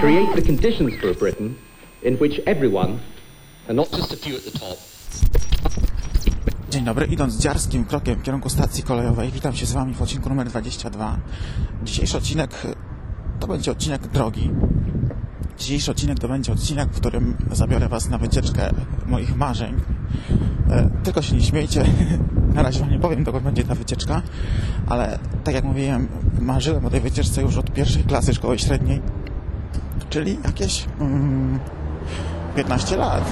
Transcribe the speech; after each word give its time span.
create 0.00 0.34
the 0.34 0.42
conditions 0.42 1.00
for 1.00 1.10
a 1.10 1.14
Britain 1.14 1.56
in 2.02 2.16
which 2.18 2.40
everyone, 2.46 3.00
and 3.68 3.76
not 3.76 3.90
just 3.90 4.12
a 4.12 4.16
few 4.16 4.36
at 4.36 4.44
the 4.44 4.58
top, 4.58 4.78
Dzień 6.70 6.84
dobry, 6.84 7.06
idąc 7.06 7.36
dziarskim 7.36 7.84
krokiem 7.84 8.14
w 8.14 8.22
kierunku 8.22 8.50
stacji 8.50 8.82
kolejowej, 8.82 9.30
witam 9.30 9.56
się 9.56 9.66
z 9.66 9.72
Wami 9.72 9.94
w 9.94 10.02
odcinku 10.02 10.28
numer 10.28 10.46
22. 10.46 11.18
Dzisiejszy 11.82 12.16
odcinek 12.16 12.50
to 13.40 13.46
będzie 13.46 13.70
odcinek 13.70 14.06
drogi. 14.06 14.50
Dzisiejszy 15.58 15.90
odcinek 15.90 16.18
to 16.18 16.28
będzie 16.28 16.52
odcinek, 16.52 16.88
w 16.88 17.00
którym 17.00 17.36
zabiorę 17.52 17.88
Was 17.88 18.08
na 18.08 18.18
wycieczkę 18.18 18.70
moich 19.06 19.36
marzeń. 19.36 19.74
E, 20.70 20.90
Tylko 21.04 21.22
się 21.22 21.34
nie 21.36 21.42
śmiejcie, 21.42 21.84
na 22.54 22.62
razie 22.62 22.80
Wam 22.80 22.90
nie 22.90 22.98
powiem, 22.98 23.24
dokąd 23.24 23.44
będzie 23.44 23.64
ta 23.64 23.74
wycieczka, 23.74 24.22
ale 24.86 25.18
tak 25.44 25.54
jak 25.54 25.64
mówiłem, 25.64 26.08
marzyłem 26.40 26.84
o 26.86 26.90
tej 26.90 27.00
wycieczce 27.00 27.42
już 27.42 27.56
od 27.56 27.72
pierwszej 27.72 28.04
klasy 28.04 28.34
szkoły 28.34 28.58
średniej, 28.58 29.00
czyli 30.10 30.38
jakieś 30.44 30.86
mm, 31.00 31.58
15 32.56 32.96
lat 32.96 33.24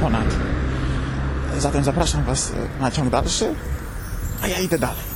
ponad. 0.00 0.36
Zatem 1.58 1.84
zapraszam 1.84 2.24
Was 2.24 2.52
na 2.80 2.90
ciąg 2.90 3.10
dalszy, 3.10 3.54
a 4.42 4.48
ja 4.48 4.58
idę 4.58 4.78
dalej. 4.78 5.13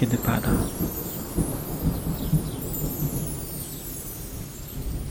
Kiedy 0.00 0.18
pada. 0.18 0.48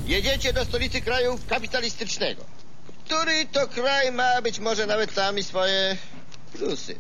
Jedziecie 0.06 0.54
do 0.54 0.66
stolicy 0.66 1.02
kraju 1.02 1.40
kapitalistycznego, 1.50 2.44
który 3.06 3.46
to 3.52 3.68
kraj 3.68 4.12
ma 4.12 4.42
być 4.42 4.60
może 4.60 4.86
nawet 4.86 5.14
tam 5.14 5.38
i 5.38 5.44
swoje 5.44 5.98
plusy. 6.54 6.96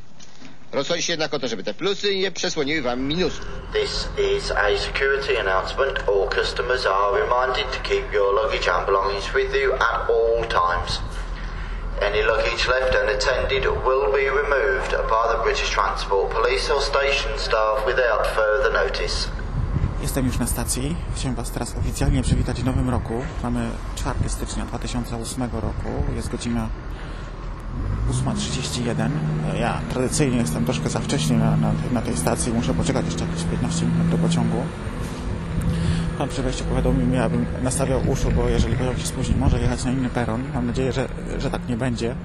Rozchodzi 0.72 1.04
się 1.04 1.14
jednak 1.14 1.34
o 1.34 1.40
to, 1.40 1.48
żeby 1.48 1.64
te 1.64 1.74
plusy 1.74 2.16
nie 2.16 2.32
przesłoniły 2.32 2.82
wam 2.82 3.02
minusów. 3.02 3.46
This 3.74 4.08
is 4.36 4.52
a 4.52 4.78
security 4.78 5.40
announcement. 5.40 6.00
All 6.10 6.30
customers 6.30 6.86
are 6.86 7.22
reminded 7.22 7.72
to 7.72 7.80
keep 7.90 8.14
your 8.14 8.34
luggage 8.34 8.72
and 8.74 8.86
belongings 8.86 9.26
with 9.34 9.56
you 9.56 9.74
at 9.74 10.10
all 10.10 10.44
times. 10.50 11.00
Any 12.02 12.22
luggage 12.22 12.68
left 12.68 12.96
unattended 13.04 13.66
will 13.66 14.12
be 14.12 14.30
removed 14.30 14.92
by 14.92 15.34
the 15.34 15.44
British 15.44 15.70
Transport 15.70 16.32
Police 16.32 16.70
or 16.74 16.82
station 16.82 17.32
staff 17.38 17.86
without 17.88 18.28
further 18.28 18.74
notice. 18.74 19.30
Jestem 20.02 20.26
już 20.26 20.40
na 20.40 20.48
stacji. 20.48 20.96
Chciałem 21.16 21.36
Was 21.36 21.52
teraz 21.52 21.76
oficjalnie 21.78 22.24
przywitać 22.24 22.62
w 22.62 22.66
nowym 22.66 22.90
roku. 22.90 23.14
Mamy 23.44 23.70
4 23.96 24.16
stycznia 24.28 24.66
2008 24.66 25.44
roku. 25.44 25.90
Jest 26.16 26.30
godzina 26.30 26.68
8.31. 28.12 29.10
Ja 29.60 29.82
tradycyjnie 29.90 30.38
jestem 30.38 30.66
troszkę 30.66 30.90
za 30.90 31.00
wcześnie 31.00 31.38
na, 31.38 31.58
na, 31.58 31.72
na 31.92 32.02
tej 32.02 32.18
stacji. 32.18 32.54
Muszę 32.54 32.74
poczekać 32.74 33.06
jeszcze 33.06 33.26
jakieś 33.26 33.44
15 33.44 33.86
minut 33.86 34.10
do 34.10 34.18
pociągu. 34.18 34.64
Pan 36.18 36.30
przy 36.30 36.44
wejściu 36.44 36.64
powiadomił 36.64 37.06
mnie, 37.08 37.24
abym 37.24 37.46
nastawiał 37.64 38.02
uszu, 38.10 38.32
bo 38.32 38.50
jeżeli 38.50 38.76
pociąg 38.76 38.98
się 39.00 39.06
spóźni, 39.08 39.36
może 39.36 39.60
jechać 39.60 39.84
na 39.86 39.92
inny 39.92 40.10
peron. 40.10 40.44
Mam 40.54 40.68
nadzieję, 40.68 40.92
że, 40.92 41.08
że 41.40 41.52
tak 41.52 41.70
nie 41.70 41.78
będzie. 41.78 42.16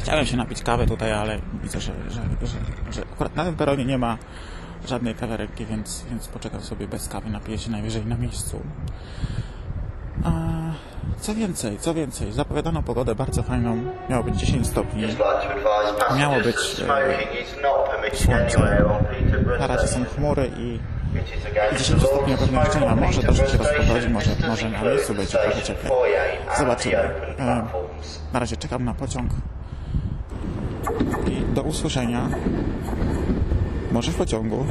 Chciałem 0.00 0.26
się 0.26 0.36
napić 0.36 0.62
kawy 0.62 0.86
tutaj, 0.86 1.12
ale 1.12 1.38
widzę, 1.62 1.80
że, 1.80 1.92
że, 2.08 2.20
że, 2.46 2.56
że 2.92 3.02
akurat 3.12 3.36
na 3.36 3.44
tym 3.44 3.54
peronie 3.56 3.84
nie 3.84 3.98
ma 3.98 4.18
żadnej 4.88 5.14
kawiarenki, 5.14 5.66
więc, 5.66 6.04
więc 6.10 6.28
poczekam 6.28 6.60
sobie 6.60 6.88
bez 6.88 7.08
kawy, 7.08 7.30
napiję 7.30 7.58
się 7.58 7.70
najwyżej 7.70 8.06
na 8.06 8.16
miejscu. 8.16 8.60
A 10.24 10.30
co 11.20 11.34
więcej, 11.34 11.78
co 11.78 11.94
więcej, 11.94 12.32
zapowiadano 12.32 12.82
pogodę 12.82 13.14
bardzo 13.14 13.42
fajną, 13.42 13.84
miało 14.10 14.24
być 14.24 14.36
10 14.36 14.66
stopni, 14.66 15.02
Miało 16.18 16.40
być, 16.40 16.56
e, 16.56 18.16
słońce. 18.16 18.84
na 19.58 19.66
razie 19.66 19.88
są 19.88 20.04
chmury 20.04 20.50
i, 20.58 20.78
i 21.14 21.46
against 21.48 21.78
10 21.78 22.00
the 22.00 22.06
law 22.06 22.14
stopni 22.14 22.32
na 22.32 22.38
to 22.38 22.44
pewno 22.44 22.60
jeszcze 22.60 22.80
nie 22.80 22.86
ma, 22.86 22.92
smoke 22.92 22.92
on 22.92 23.06
może 23.06 23.22
to 23.22 23.26
rozprowadzi, 23.26 23.84
Station. 23.84 24.12
może, 24.12 24.30
może 24.48 24.70
na 24.70 24.82
miejscu 24.82 25.14
będzie 25.14 25.38
includes 25.38 25.66
trochę 25.66 25.90
and 26.48 26.58
Zobaczymy. 26.58 26.96
E. 27.38 27.66
Na 28.32 28.38
razie 28.38 28.56
czekam 28.56 28.84
na 28.84 28.94
pociąg 28.94 29.30
i 31.26 31.54
do 31.54 31.62
usłyszenia. 31.62 32.28
Może 33.92 34.12
w 34.12 34.16
pociągu. 34.16 34.66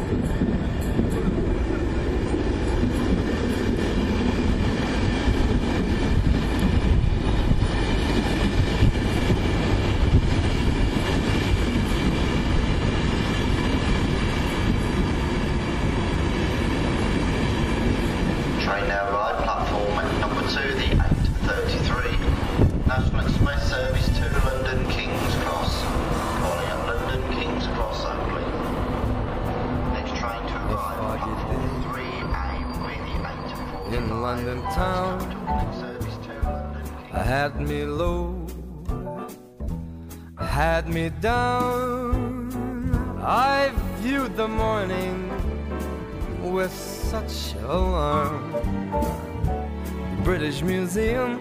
British 50.30 50.62
Museum 50.62 51.40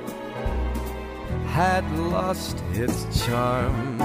had 1.49 1.84
lost 1.99 2.56
its 2.72 3.04
charm. 3.22 4.00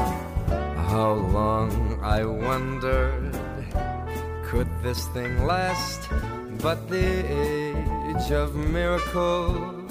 How 0.92 1.14
long 1.14 1.72
I 2.04 2.26
wondered 2.26 3.32
could 4.44 4.68
this 4.82 5.08
thing 5.16 5.46
last? 5.46 6.02
But 6.62 6.90
the 6.90 7.12
age 7.48 8.30
of 8.34 8.56
miracles 8.56 9.90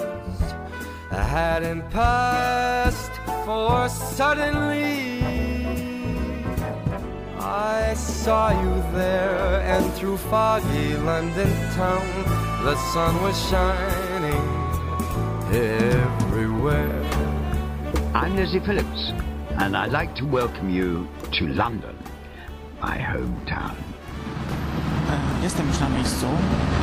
hadn't 1.11 1.89
passed, 1.89 3.15
for 3.47 3.89
suddenly 3.89 5.25
I 7.41 7.95
saw 7.95 8.51
you 8.63 8.75
there, 8.93 9.63
and 9.73 9.91
through 9.95 10.19
foggy 10.19 10.97
London 10.99 11.51
town, 11.81 12.07
the 12.63 12.77
sun 12.93 13.23
was 13.23 13.37
shining 13.49 14.02
everywhere. 15.53 17.03
I'm 18.15 18.37
Lizzie 18.37 18.61
Phillips, 18.61 19.13
and 19.59 19.77
I'd 19.77 19.93
like 19.93 20.15
to 20.17 20.25
welcome 20.27 20.71
you 20.71 21.07
to 21.33 21.47
London, 21.47 21.97
my 22.83 22.99
hometown. 22.99 23.75
E, 25.11 25.43
Jestem 25.43 25.69
już 25.69 25.79
na 25.81 25.89
miejscu, 25.89 26.27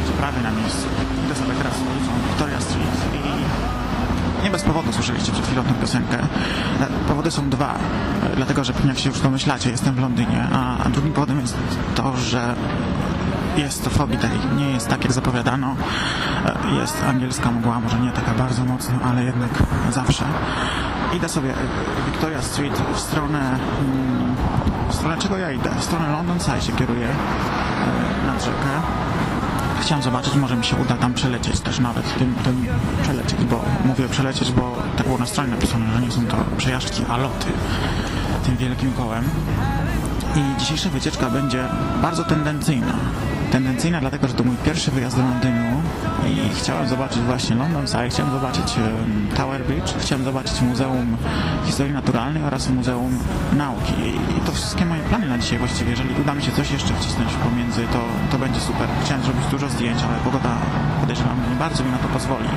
czy 0.08 0.12
prawie 0.12 0.42
na 0.42 0.52
miejscu. 0.52 0.88
Idę 1.26 1.36
sobie 1.36 1.54
teraz 1.54 1.74
ulicą 1.74 2.12
Victoria 2.30 2.62
Street 2.62 3.16
i 4.40 4.44
nie 4.44 4.50
bez 4.50 4.64
powodu 4.64 4.92
słyszeliście 4.94 5.32
przed 5.32 5.46
chwilą 5.46 5.64
tę 5.64 5.74
piosenkę. 5.82 6.18
E, 6.20 6.28
Powody 7.08 7.32
są 7.32 7.50
dwa, 7.50 7.76
e, 7.76 8.36
dlatego 8.36 8.64
że 8.64 8.74
pewnie 8.74 8.90
jak 8.90 9.00
się 9.00 9.10
już 9.10 9.20
domyślacie, 9.22 9.70
jestem 9.70 9.96
w 9.96 10.00
Londynie, 10.00 10.48
a 10.54 10.78
a 10.84 10.90
drugim 10.90 11.14
powodem 11.14 11.40
jest 11.42 11.58
to, 11.96 12.18
że 12.18 12.56
jest 13.58 13.84
to 13.84 13.90
Foggy 13.90 14.18
Day. 14.18 14.30
Nie 14.58 14.70
jest 14.72 14.88
tak, 14.88 15.04
jak 15.04 15.14
zapowiadano. 15.14 15.76
E, 16.46 16.76
Jest 16.80 17.04
angielska 17.04 17.52
mgła, 17.52 17.80
może 17.80 18.00
nie 18.00 18.12
taka 18.12 18.34
bardzo 18.34 18.66
mocno, 18.66 18.96
ale 19.10 19.24
jednak 19.24 19.50
zawsze. 19.92 20.24
Idę 21.16 21.30
sobie 21.30 21.50
e, 21.50 21.56
Victoria 22.12 22.42
Street 22.42 22.82
w 22.94 23.00
stronę... 23.00 23.40
mm, 23.40 24.36
W 24.90 24.96
stronę 24.96 25.18
czego 25.18 25.38
ja 25.38 25.52
idę? 25.52 25.70
W 25.80 25.84
stronę 25.84 26.12
London 26.12 26.40
Side 26.40 26.62
się 26.62 26.72
kieruję 26.74 27.08
e, 27.08 28.28
nad 28.28 28.44
rzekę. 28.46 28.70
Chciałem 29.82 30.04
zobaczyć, 30.04 30.36
może 30.36 30.56
mi 30.56 30.64
się 30.66 30.76
uda 30.76 30.96
tam 30.96 31.14
przelecieć 31.14 31.60
też 31.60 31.80
nawet, 31.80 32.18
tym, 32.18 32.36
tym 32.44 32.66
przelecieć, 33.04 33.44
bo 33.44 33.64
mówię 33.86 34.08
przelecieć, 34.10 34.52
bo 34.52 34.76
tak 34.98 35.06
było 35.08 35.18
na 35.20 35.26
stronie 35.26 35.50
napisane, 35.52 35.86
że 35.96 36.02
nie 36.02 36.12
są 36.12 36.26
to 36.26 36.36
przejażdżki, 36.58 37.04
a 37.10 37.18
loty 37.18 37.48
tym 38.46 38.58
wielkim 38.58 38.94
kołem. 38.94 39.24
I 40.36 40.60
dzisiejsza 40.60 40.90
wycieczka 40.90 41.30
będzie 41.30 41.64
bardzo 42.02 42.24
tendencyjna. 42.24 42.94
Tendencyjna, 43.52 44.00
dlatego 44.00 44.28
że 44.28 44.34
to 44.34 44.44
mój 44.44 44.56
pierwszy 44.56 44.92
wyjazd 44.92 45.18
do 45.18 45.24
Londynu 45.24 45.82
i 46.28 46.50
chciałem 46.56 46.88
zobaczyć 46.88 47.20
właśnie 47.22 47.56
London 47.56 47.86
Eye, 47.96 48.10
chciałem 48.10 48.32
zobaczyć 48.32 48.76
Tower 49.38 49.66
Bridge, 49.66 49.94
chciałem 50.00 50.24
zobaczyć 50.24 50.62
Muzeum 50.62 51.18
Historii 51.66 51.94
Naturalnej 51.94 52.44
oraz 52.44 52.70
Muzeum 52.70 53.20
Nauki. 53.54 53.94
I 54.38 54.46
to 54.46 54.52
wszystkie 54.52 54.86
moje 54.86 55.02
plany 55.02 55.28
na 55.28 55.38
dzisiaj 55.38 55.60
właściwie. 55.60 55.92
Jeżeli 55.92 56.10
uda 56.22 56.34
mi 56.36 56.44
się 56.44 56.52
coś 56.52 56.72
jeszcze 56.72 56.94
wcisnąć 56.94 57.34
pomiędzy, 57.34 57.82
to, 57.94 58.00
to 58.32 58.40
będzie 58.40 58.60
super. 58.60 58.88
Chciałem 59.06 59.24
zrobić 59.24 59.46
dużo 59.52 59.70
zdjęć, 59.70 60.00
ale 60.10 60.18
pogoda 60.24 60.50
podejrzewam 61.02 61.38
nie 61.50 61.56
bardzo 61.56 61.84
mi 61.84 61.92
na 61.92 61.98
to 61.98 62.08
pozwoli. 62.08 62.50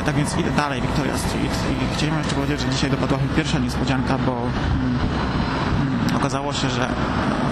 E, 0.00 0.02
Tak 0.04 0.14
więc 0.14 0.38
idę 0.38 0.50
dalej, 0.50 0.82
Victoria 0.82 1.18
Street 1.18 1.54
i 1.72 1.96
chciałem 1.96 2.18
jeszcze 2.18 2.34
powiedzieć, 2.34 2.60
że 2.60 2.68
dzisiaj 2.68 2.90
dopadła 2.90 3.18
mi 3.18 3.28
pierwsza 3.36 3.58
niespodzianka, 3.58 4.18
bo 4.18 4.32
mm, 4.32 4.98
okazało 6.16 6.52
się, 6.52 6.70
że 6.70 6.88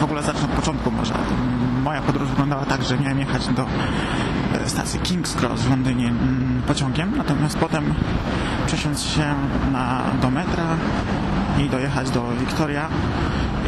w 0.00 0.04
ogóle 0.04 0.22
zacznę 0.22 0.44
od 0.44 0.50
początku 0.50 0.90
może. 0.90 1.14
Moja 1.82 2.02
podróż 2.02 2.28
wyglądała 2.28 2.64
tak, 2.64 2.82
że 2.82 2.98
miałem 2.98 3.18
jechać 3.18 3.48
do 3.48 3.66
e, 4.54 4.68
stacji 4.68 5.00
King's 5.00 5.40
Cross 5.40 5.60
w 5.60 5.70
Londynie 5.70 6.08
mm, 6.08 6.62
pociągiem, 6.66 7.16
natomiast 7.16 7.58
potem 7.58 7.94
przesiąść 8.66 9.02
się 9.02 9.34
na, 9.72 10.02
do 10.22 10.30
metra 10.30 10.64
i 11.58 11.68
dojechać 11.68 12.10
do 12.10 12.22
Victoria 12.40 12.88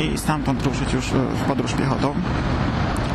i 0.00 0.18
stamtąd 0.18 0.66
ruszyć 0.66 0.92
już 0.92 1.06
w 1.06 1.44
podróż 1.48 1.72
piechotą. 1.72 2.14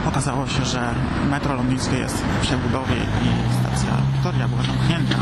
Okazało 0.07 0.47
się, 0.47 0.65
że 0.65 0.93
metro 1.29 1.55
londyńskie 1.55 1.97
jest 1.97 2.17
w 2.17 2.41
przebudowie 2.41 2.95
i 2.95 3.53
stacja 3.61 3.91
Victoria 4.13 4.47
była 4.47 4.63
zamknięta. 4.63 5.15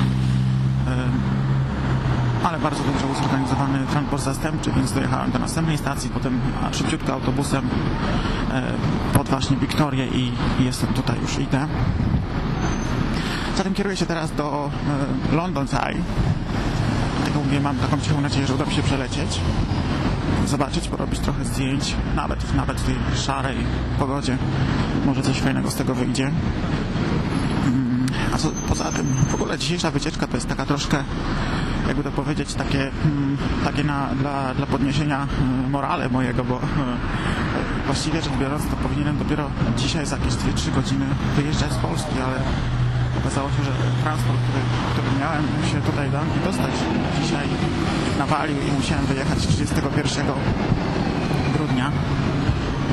Ale 2.43 2.59
bardzo 2.59 2.83
dobrze 2.83 3.21
zorganizowany 3.21 3.79
transport 3.91 4.23
zastępczy, 4.23 4.71
więc 4.71 4.91
dojechałem 4.91 5.31
do 5.31 5.39
następnej 5.39 5.77
stacji, 5.77 6.09
potem 6.09 6.39
szybciutko 6.71 7.13
autobusem 7.13 7.69
e, 8.51 8.63
pod 9.13 9.29
właśnie 9.29 9.57
Wiktorię 9.57 10.07
i, 10.07 10.31
jestem 10.59 10.93
tutaj, 10.93 11.19
już 11.21 11.39
idę. 11.39 11.67
Zatem 13.57 13.73
kieruję 13.73 13.97
się 13.97 14.05
teraz 14.05 14.31
do 14.31 14.69
e, 15.31 15.35
London 15.35 15.67
Eye. 15.73 16.01
Tak 17.17 17.35
jak 17.35 17.45
mówię, 17.45 17.59
mam 17.59 17.77
taką 17.77 18.01
cichą 18.01 18.21
nadzieję, 18.21 18.47
że 18.47 18.53
uda 18.53 18.65
mi 18.65 18.73
się 18.73 18.83
przelecieć. 18.83 19.41
Zobaczyć, 20.45 20.87
porobić 20.87 21.19
trochę 21.19 21.45
zdjęć, 21.45 21.95
nawet, 22.15 22.55
nawet 22.55 22.81
w 22.81 22.85
tej 22.85 22.95
szarej 23.15 23.57
pogodzie. 23.99 24.37
Może 25.05 25.21
coś 25.21 25.39
fajnego 25.39 25.71
z 25.71 25.75
tego 25.75 25.95
wyjdzie. 25.95 26.31
A 28.33 28.37
co, 28.37 28.51
poza 28.67 28.91
tym, 28.91 29.05
w 29.29 29.35
ogóle 29.35 29.57
dzisiejsza 29.57 29.91
wycieczka 29.91 30.27
to 30.27 30.37
jest 30.37 30.47
taka 30.47 30.65
troszkę, 30.65 31.03
jakby 31.87 32.03
to 32.03 32.11
powiedzieć, 32.11 32.53
takie, 32.53 32.81
mm, 32.81 33.37
takie 33.63 33.83
na, 33.83 34.07
dla, 34.07 34.53
dla 34.53 34.65
podniesienia 34.65 35.27
mm, 35.41 35.69
morale 35.69 36.09
mojego, 36.09 36.43
bo 36.43 36.55
e, 36.55 36.59
właściwie 37.85 38.21
rzecz 38.21 38.33
biorąc, 38.33 38.63
to 38.63 38.75
powinienem 38.75 39.17
dopiero 39.17 39.49
dzisiaj 39.77 40.05
za 40.05 40.17
jakieś 40.17 40.33
2-3 40.33 40.75
godziny 40.75 41.05
wyjeżdżać 41.35 41.71
z 41.71 41.77
Polski, 41.77 42.15
ale 42.25 42.37
okazało 43.19 43.49
się, 43.49 43.63
że 43.63 43.71
transport, 44.03 44.39
który, 44.43 44.63
który 44.91 45.19
miałem 45.19 45.43
się 45.71 45.81
tutaj 45.91 46.11
do 46.11 46.19
Anglii 46.19 46.41
dostać, 46.45 46.71
dzisiaj 47.23 47.47
nawalił 48.19 48.57
i 48.57 48.71
musiałem 48.71 49.05
wyjechać 49.05 49.47
31 49.47 50.25
grudnia 51.53 51.91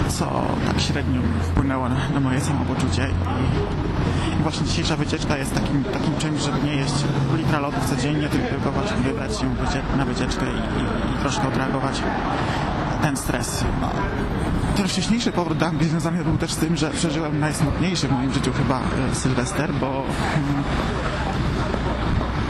co 0.08 0.42
tak 0.66 0.80
średnio 0.80 1.20
wpłynęło 1.42 1.88
na, 1.88 2.08
na 2.14 2.20
moje 2.20 2.40
samopoczucie 2.40 3.08
i, 3.08 3.83
i 4.40 4.42
właśnie 4.42 4.66
dzisiejsza 4.66 4.96
wycieczka 4.96 5.36
jest 5.36 5.54
takim, 5.54 5.84
takim 5.84 6.16
czymś, 6.18 6.42
żeby 6.42 6.58
nie 6.64 6.76
jeść 6.76 6.94
litra 7.36 7.58
lodów 7.58 7.90
codziennie, 7.90 8.28
tylko 8.28 8.72
właśnie 8.72 8.96
wybrać 8.96 9.38
się 9.38 9.46
na 9.96 10.04
wycieczkę 10.04 10.46
i, 10.46 10.80
i, 10.80 11.14
i 11.14 11.18
troszkę 11.20 11.48
odreagować 11.48 12.02
ten 13.02 13.16
stres. 13.16 13.64
No. 13.80 13.90
Ten 14.76 14.88
wcześniejszy 14.88 15.32
powrót 15.32 15.58
do 15.58 15.66
Anglii 15.66 15.88
związany 15.88 16.24
był 16.24 16.36
też 16.36 16.52
z 16.52 16.56
tym, 16.56 16.76
że 16.76 16.90
przeżyłem 16.90 17.40
najsmutniejszy 17.40 18.08
w 18.08 18.12
moim 18.12 18.32
życiu 18.32 18.52
chyba 18.52 18.80
e, 18.80 19.14
Sylwester, 19.14 19.72
bo 19.72 19.86
mm, 19.86 20.64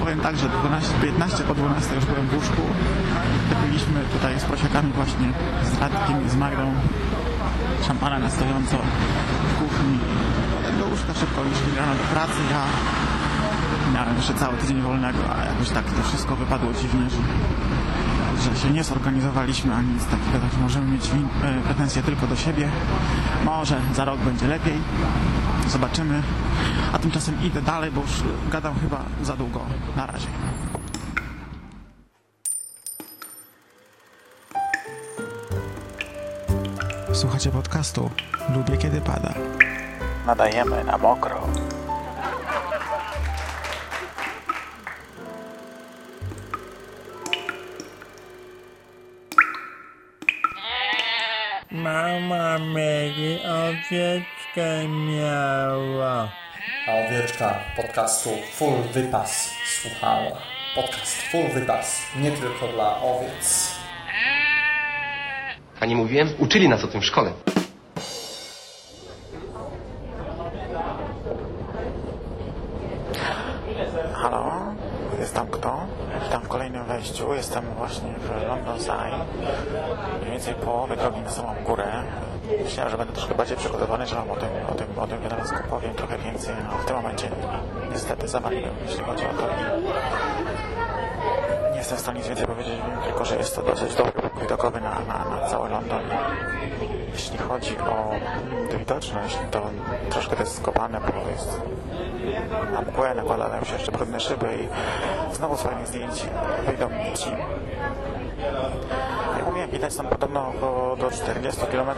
powiem 0.00 0.20
tak, 0.20 0.36
że 0.36 0.48
12, 0.48 0.94
15 1.02 1.44
po 1.44 1.54
12 1.54 1.94
już 1.94 2.04
byłem 2.04 2.26
w 2.26 2.34
łóżku. 2.34 2.62
Byliśmy 3.66 4.00
tutaj 4.12 4.40
z 4.40 4.44
prosiakami 4.44 4.92
właśnie 4.92 5.28
z 5.64 5.78
Radkiem 5.78 6.26
i 6.26 6.30
z 6.30 6.36
Magdą 6.36 6.74
szampana 7.86 8.18
na 8.18 8.30
stojąco 8.30 8.76
w 9.48 9.58
kuchni. 9.58 9.98
Do 10.78 10.84
łóżka 10.86 11.14
szybko 11.14 11.42
już 11.44 11.76
rano 11.76 11.94
do 11.94 12.04
pracy. 12.04 12.40
Ja 12.50 12.64
miałem 13.94 14.16
jeszcze 14.16 14.34
cały 14.34 14.56
tydzień 14.56 14.82
wolnego, 14.82 15.18
a 15.36 15.44
jakoś 15.44 15.70
tak 15.70 15.84
to 15.84 16.02
wszystko 16.02 16.36
wypadło 16.36 16.72
dziwnie, 16.72 17.10
że, 17.10 17.16
że 18.50 18.60
się 18.60 18.70
nie 18.70 18.84
zorganizowaliśmy 18.84 19.74
ani 19.74 19.88
nic 19.88 20.04
takiego, 20.04 20.38
tak 20.50 20.60
możemy 20.60 20.92
mieć 20.92 21.06
e, 21.06 21.60
pretensje 21.64 22.02
tylko 22.02 22.26
do 22.26 22.36
siebie. 22.36 22.68
Może 23.44 23.80
za 23.94 24.04
rok 24.04 24.20
będzie 24.20 24.46
lepiej. 24.46 24.78
Zobaczymy. 25.68 26.22
A 26.92 26.98
tymczasem 26.98 27.42
idę 27.42 27.62
dalej, 27.62 27.90
bo 27.90 28.00
już 28.00 28.10
gadam 28.50 28.74
chyba 28.80 29.04
za 29.22 29.36
długo. 29.36 29.60
Na 29.96 30.06
razie. 30.06 30.26
Słuchacie 37.12 37.50
podcastu 37.50 38.10
Lubię 38.54 38.76
kiedy 38.76 39.00
pada. 39.00 39.34
Nadajemy 40.26 40.84
na 40.84 40.98
mokro. 40.98 41.48
Mama 51.70 52.58
Mary 52.58 53.40
owieczkę 53.44 54.88
miała. 54.88 56.32
A 56.88 56.92
owieczka 57.06 57.60
podcastu 57.76 58.30
Full 58.52 58.82
Wypas 58.92 59.50
słuchała. 59.82 60.30
Podcast 60.74 61.22
Full 61.22 61.48
Wypas, 61.54 62.02
nie 62.16 62.30
tylko 62.30 62.68
dla 62.68 63.00
owiec. 63.02 63.74
A 65.80 65.86
nie 65.86 65.96
mówiłem? 65.96 66.28
Uczyli 66.38 66.68
nas 66.68 66.84
o 66.84 66.88
tym 66.88 67.00
w 67.00 67.04
szkole. 67.04 67.32
Właśnie 77.84 78.14
w 78.18 78.48
London 78.48 78.78
Eye. 79.00 79.18
Mniej 80.20 80.30
więcej 80.30 80.54
połowę 80.54 80.96
drogi 80.96 81.20
na 81.20 81.30
samą 81.30 81.54
górę. 81.64 81.86
Myślałem, 82.64 82.90
że 82.90 82.98
będę 82.98 83.12
troszkę 83.12 83.34
bardziej 83.34 83.56
przygotowany, 83.56 84.06
że 84.06 84.16
wam 84.16 84.30
o 84.30 84.36
tym, 84.36 84.48
o 84.68 84.74
tym, 84.74 84.98
o 84.98 85.06
tym 85.06 85.20
widowisku 85.20 85.56
powiem 85.70 85.94
trochę 85.94 86.18
więcej, 86.18 86.54
a 86.74 86.78
w 86.78 86.84
tym 86.84 86.96
momencie 86.96 87.28
niestety 87.92 88.28
zawaliłem, 88.28 88.74
jeśli 88.86 89.04
chodzi 89.04 89.24
o 89.24 89.28
to 89.28 89.48
i 89.48 89.82
nie 91.72 91.78
jestem 91.78 91.98
w 91.98 92.00
stanie 92.00 92.18
nic 92.18 92.28
więcej 92.28 92.46
powiedzieć, 92.46 92.74
tylko, 93.04 93.24
że 93.24 93.36
jest 93.36 93.56
to 93.56 93.62
dosyć 93.62 93.94
dobry 93.94 94.30
widokowy 94.40 94.80
na, 94.80 94.90
na, 94.90 95.24
na 95.24 95.48
cały 95.48 95.68
London. 95.68 96.00
Jeśli 97.14 97.38
chodzi 97.38 97.78
o 97.78 98.10
mm, 98.10 98.78
widoczność, 98.78 99.38
to 99.50 99.70
troszkę 100.10 100.36
to 100.36 100.42
jest 100.42 100.56
skopane, 100.56 101.00
bo 101.00 101.30
jest 101.30 101.60
na 102.72 102.80
mgłę 102.82 103.14
nakładają 103.14 103.64
się 103.64 103.72
jeszcze 103.72 103.92
brudne 103.92 104.20
szyby 104.20 104.46
i 104.46 105.34
znowu 105.34 105.56
z 105.56 105.62
fajnych 105.62 105.86
zdjęć 105.86 106.26
wyjdą 106.66 106.88
ci. 107.14 107.30
Jak 109.36 109.46
mówiłem, 109.46 109.70
widać 109.70 109.96
tam 109.96 110.06
podobno 110.06 110.48
około 110.48 110.96
do 110.96 111.10
40 111.10 111.60
km 111.66 111.88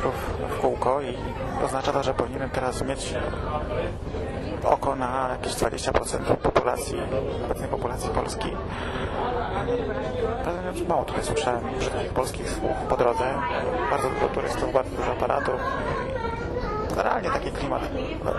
w 0.51 0.61
kółko 0.61 1.01
i 1.01 1.17
oznacza 1.65 1.93
to, 1.93 2.03
że 2.03 2.15
powinienem 2.15 2.51
teraz 2.51 2.83
mieć 2.83 3.15
oko 4.67 4.97
na 4.97 5.29
jakieś 5.31 5.53
20% 5.53 6.37
populacji, 6.37 6.99
obecnej 7.45 7.69
populacji 7.69 8.11
Polski. 8.11 8.57
Mało 10.89 11.05
tutaj 11.05 11.25
słyszałem 11.25 11.61
brzydkich 11.79 12.13
polskich 12.13 12.51
słów 12.51 12.73
po 12.89 12.97
drodze. 12.97 13.25
Bardzo 13.91 14.11
dużo 14.11 14.29
turystów, 14.29 14.73
bardzo 14.73 14.97
dużo 14.97 15.13
aparatów. 15.13 15.61
Generalnie 16.89 17.31
taki 17.31 17.51
klimat 17.51 17.83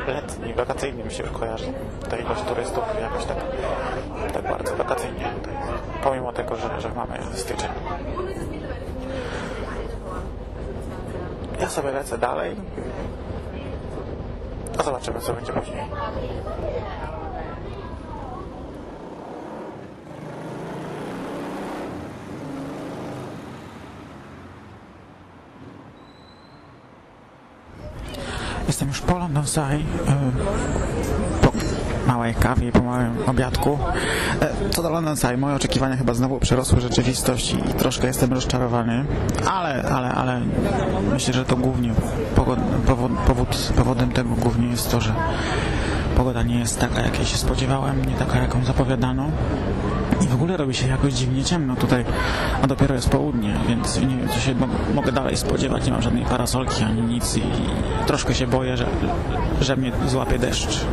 letni, 0.07 0.53
wakacyjny 0.53 1.03
mi 1.03 1.12
się 1.12 1.24
już 1.24 1.31
kojarzy. 1.31 1.74
Ta 2.10 2.17
ilość 2.17 2.41
turystów 2.41 2.84
jakoś 3.01 3.25
tak, 3.25 3.38
tak 4.34 4.43
bardzo 4.43 4.75
wakacyjnie. 4.75 5.29
Pomimo 6.03 6.34
tego, 6.34 6.55
że, 6.55 6.81
że 6.81 6.89
mamy 6.89 7.19
styczeń. 7.34 7.69
Ja 11.60 11.69
sobie 11.69 11.91
lecę 11.91 12.17
dalej. 12.17 12.55
A 14.77 14.84
zobaczymy, 14.84 15.19
co 15.22 15.34
będzie 15.34 15.53
później. 15.53 15.81
Jestem 28.67 28.88
już 28.88 29.01
po 29.01 29.17
London 29.17 29.43
Eye. 29.57 29.84
Małej 32.08 32.36
kawie 32.36 32.68
i 32.68 32.72
po 32.72 32.82
małym 32.84 33.16
obiadku. 33.26 33.80
E, 34.42 34.70
Co 34.72 34.84
do 34.84 34.90
London 34.90 35.16
Side, 35.16 35.38
moje 35.38 35.56
oczekiwania 35.56 35.96
chyba 35.98 36.14
znowu 36.14 36.40
przerosły 36.40 36.82
rzeczywistość 36.82 37.54
i 37.54 37.74
troszkę 37.74 38.08
jestem 38.08 38.34
rozczarowany, 38.34 39.06
ale, 39.52 39.84
ale, 39.84 40.10
ale 40.12 40.42
myślę, 41.14 41.34
że 41.34 41.46
to 41.46 41.56
głównie 41.56 41.92
powod, 42.36 42.60
powód, 43.28 43.72
powodem 43.76 44.12
tego 44.12 44.30
głównie 44.30 44.68
jest 44.68 44.92
to, 44.92 45.02
że 45.02 45.14
pogoda 46.18 46.44
nie 46.44 46.60
jest 46.60 46.80
taka, 46.80 47.02
jakiej 47.02 47.26
się 47.26 47.38
spodziewałem, 47.38 48.06
nie 48.06 48.16
taka, 48.16 48.40
jaką 48.40 48.64
zapowiadano. 48.66 49.26
I 50.22 50.28
w 50.28 50.34
ogóle 50.34 50.58
robi 50.58 50.74
się 50.74 50.88
jakoś 50.88 51.14
dziwnie 51.14 51.44
ciemno 51.44 51.76
tutaj, 51.76 52.06
a 52.62 52.68
dopiero 52.68 52.96
jest 52.96 53.10
południe, 53.10 53.54
więc 53.68 54.00
nie 54.02 54.08
wiem, 54.18 54.30
co 54.30 54.40
się 54.40 54.56
mo 54.56 54.68
mogę 54.96 55.12
dalej 55.12 55.38
spodziewać. 55.38 55.86
Nie 55.86 55.92
mam 55.92 56.02
żadnej 56.02 56.26
parasolki 56.26 56.84
ani 56.84 57.02
nic 57.02 57.38
i 57.38 57.42
troszkę 58.08 58.36
się 58.36 58.48
boję, 58.48 58.78
że, 58.78 58.86
że 59.62 59.76
mnie 59.76 59.92
złapie 60.08 60.40
deszcz. 60.40 60.86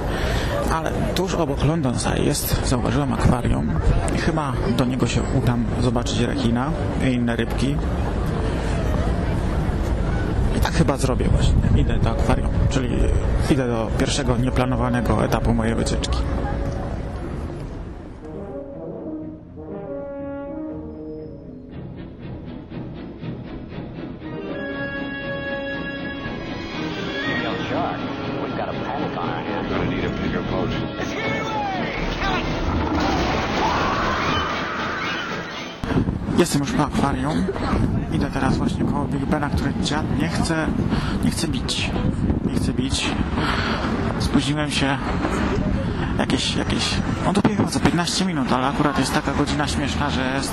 Ale 0.75 0.91
tuż 1.15 1.35
obok 1.35 1.65
London 1.65 1.95
jest, 2.25 2.69
zauważyłem 2.69 3.13
akwarium 3.13 3.71
i 4.15 4.19
chyba 4.19 4.53
do 4.77 4.85
niego 4.85 5.07
się 5.07 5.21
udam 5.39 5.65
zobaczyć 5.81 6.21
rekina 6.21 6.71
i 7.05 7.13
inne 7.13 7.37
rybki. 7.37 7.77
I 10.57 10.61
tak 10.61 10.73
chyba 10.73 10.97
zrobię 10.97 11.29
właśnie. 11.29 11.81
Idę 11.83 11.99
do 11.99 12.11
akwarium, 12.11 12.51
czyli 12.71 12.89
idę 13.51 13.69
do 13.69 13.91
pierwszego 13.99 14.37
nieplanowanego 14.37 15.25
etapu 15.25 15.55
mojej 15.55 15.75
wycieczki. 15.75 16.19
Jestem 36.39 36.61
już 36.61 36.73
po 36.73 36.85
akwarium. 36.85 37.45
Idę 38.13 38.31
teraz 38.31 38.57
właśnie 38.57 38.85
koło 38.85 39.05
Big 39.05 39.25
Bena, 39.25 39.51
który 39.51 39.73
dziad 39.83 40.19
nie 40.19 40.29
chce, 40.29 40.67
nie 41.25 41.31
chce 41.31 41.49
bić. 41.49 41.91
Nie 42.47 42.55
chce 42.55 42.73
bić. 42.73 43.11
Spóźniłem 44.19 44.71
się 44.71 44.99
jakieś, 46.19 46.57
jakieś... 46.57 46.95
On 47.27 47.35
dopiero 47.35 47.69
za 47.69 47.81
15 47.81 48.25
minut, 48.25 48.53
ale 48.53 48.67
akurat 48.67 48.99
jest 48.99 49.15
taka 49.15 49.33
godzina 49.33 49.69
śmieszna, 49.69 50.11
że 50.11 50.35
jest 50.35 50.53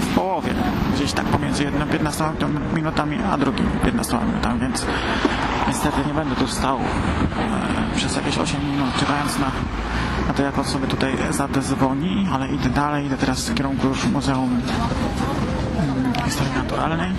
w 0.00 0.14
połowie. 0.14 0.54
Gdzieś 0.94 1.12
tak 1.12 1.24
pomiędzy 1.24 1.64
jedną 1.64 1.86
15 1.86 2.24
minutami, 2.74 3.18
a 3.32 3.38
drugim 3.38 3.66
15 3.84 4.18
minutami, 4.26 4.60
więc 4.60 4.86
niestety 5.68 5.96
nie 6.06 6.14
będę 6.14 6.36
tu 6.36 6.48
stał 6.48 6.78
przez 7.96 8.16
jakieś 8.16 8.38
8 8.38 8.70
minut, 8.70 8.96
czekając 9.00 9.38
na, 9.38 9.50
na 10.28 10.34
to, 10.34 10.42
jak 10.42 10.58
on 10.58 10.64
sobie 10.64 10.86
tutaj 10.86 11.16
zadezwoni, 11.30 12.28
ale 12.32 12.48
idę 12.48 12.70
dalej, 12.70 13.06
idę 13.06 13.16
teraz 13.16 13.48
w 13.48 13.54
kierunku 13.54 13.86
już 13.86 14.04
Muzeum 14.04 14.60
mm, 15.78 16.12
Historii 16.24 16.52
Naturalnej. 16.54 17.10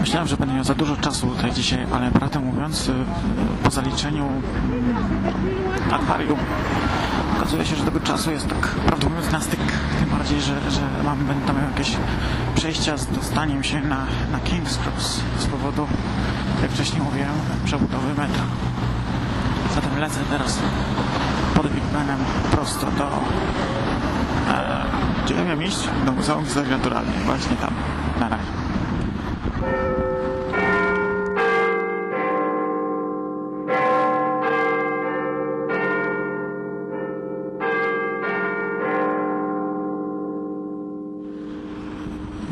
Myślałem, 0.00 0.28
że 0.28 0.36
będę 0.36 0.54
miał 0.54 0.64
za 0.64 0.74
dużo 0.74 0.96
czasu 0.96 1.26
tutaj 1.26 1.52
dzisiaj, 1.52 1.86
ale 1.92 2.10
prawdę 2.10 2.40
mówiąc, 2.40 2.88
y, 2.88 2.92
po 3.64 3.70
zaliczeniu 3.70 4.26
mm, 4.26 4.96
akwarium 5.92 6.38
okazuje 7.36 7.64
się, 7.64 7.76
że 7.76 7.84
tego 7.84 8.00
czasu 8.00 8.30
jest 8.30 8.48
tak 8.48 8.68
prawdę 8.68 9.08
mówiąc 9.08 9.32
na 9.32 9.40
styk. 9.40 9.60
Tym 10.00 10.08
bardziej, 10.18 10.40
że, 10.40 10.70
że 10.70 10.80
mam, 11.04 11.18
będę 11.18 11.52
miał 11.52 11.70
jakieś 11.70 11.96
przejścia 12.54 12.96
z 12.96 13.06
dostaniem 13.06 13.64
się 13.64 13.80
na, 13.80 14.06
na 14.32 14.38
King's 14.38 14.78
Cross 14.78 15.20
z 15.38 15.46
powodu, 15.46 15.86
jak 16.62 16.70
wcześniej 16.70 17.02
mówiłem, 17.02 17.32
przebudowy 17.64 18.08
metra. 18.08 18.69
Lecę 20.00 20.20
teraz 20.30 20.58
pod 21.54 21.66
Big 21.68 21.84
Benem 21.84 22.18
prosto 22.50 22.86
do... 22.86 23.08
E, 24.48 24.84
gdzie 25.24 25.34
ja 25.34 25.44
miałem 25.44 25.62
iść? 25.62 25.88
Do 26.06 26.12
Muzeum 26.12 26.44
Historii 26.44 26.70
Naturalnej. 26.70 27.18
Właśnie 27.24 27.56
tam. 27.56 27.70
Na 28.20 28.28
razie. 28.28 28.44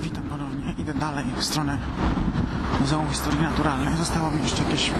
Witam 0.02 0.22
ponownie. 0.22 0.74
Idę 0.78 0.94
dalej 0.94 1.24
w 1.36 1.44
stronę 1.44 1.78
Muzeum 2.80 3.08
Historii 3.08 3.42
Naturalnej. 3.42 3.96
Zostało 3.96 4.30
mi 4.30 4.42
jeszcze 4.42 4.62
jakieś 4.62 4.90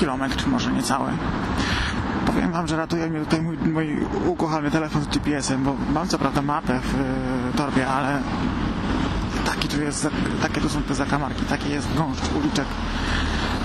kilometr, 0.00 0.48
może 0.48 0.72
niecały. 0.72 1.10
Powiem 2.26 2.52
wam, 2.52 2.66
że 2.66 2.76
ratuje 2.76 3.06
mnie 3.06 3.20
tutaj 3.20 3.42
mój, 3.42 3.56
mój 3.56 3.98
ukochany 4.26 4.70
telefon 4.70 5.02
z 5.02 5.06
GPS-em, 5.06 5.64
bo 5.64 5.76
mam 5.94 6.08
co 6.08 6.18
prawda 6.18 6.42
mapę 6.42 6.80
w 6.82 6.94
e, 6.94 7.58
torbie, 7.58 7.88
ale 7.88 8.22
taki 9.46 9.68
tu 9.68 9.80
jest, 9.80 10.08
takie 10.42 10.60
tu 10.60 10.68
są 10.68 10.82
te 10.82 10.94
zakamarki, 10.94 11.44
taki 11.44 11.70
jest 11.70 11.94
gąszcz 11.94 12.32
uliczek, 12.40 12.64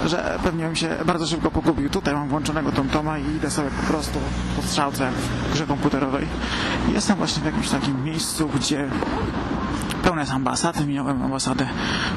że 0.05 0.39
pewnie 0.43 0.63
bym 0.65 0.75
się 0.75 0.89
bardzo 1.05 1.27
szybko 1.27 1.51
pogubił. 1.51 1.89
Tutaj 1.89 2.13
mam 2.13 2.27
włączonego 2.27 2.71
TomToma 2.71 3.17
i 3.17 3.35
idę 3.35 3.51
sobie 3.51 3.69
po 3.69 3.87
prostu 3.87 4.19
po 4.55 4.61
strzałce 4.61 5.11
w 5.11 5.53
grze 5.53 5.65
komputerowej. 5.65 6.27
Jestem 6.93 7.17
właśnie 7.17 7.41
w 7.41 7.45
jakimś 7.45 7.69
takim 7.69 8.03
miejscu, 8.03 8.49
gdzie 8.55 8.89
pełne 10.05 10.21
jest 10.21 10.33
ambasad. 10.33 10.85
Minąłem 10.85 11.21
ambasadę 11.23 11.67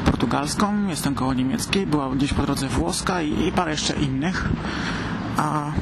portugalską, 0.04 0.86
jestem 0.86 1.14
koło 1.14 1.34
niemieckiej, 1.34 1.86
była 1.86 2.10
gdzieś 2.10 2.32
po 2.32 2.42
drodze 2.42 2.68
włoska 2.68 3.22
i, 3.22 3.46
i 3.46 3.52
parę 3.52 3.70
jeszcze 3.70 3.94
innych. 3.94 4.48
A 5.36 5.72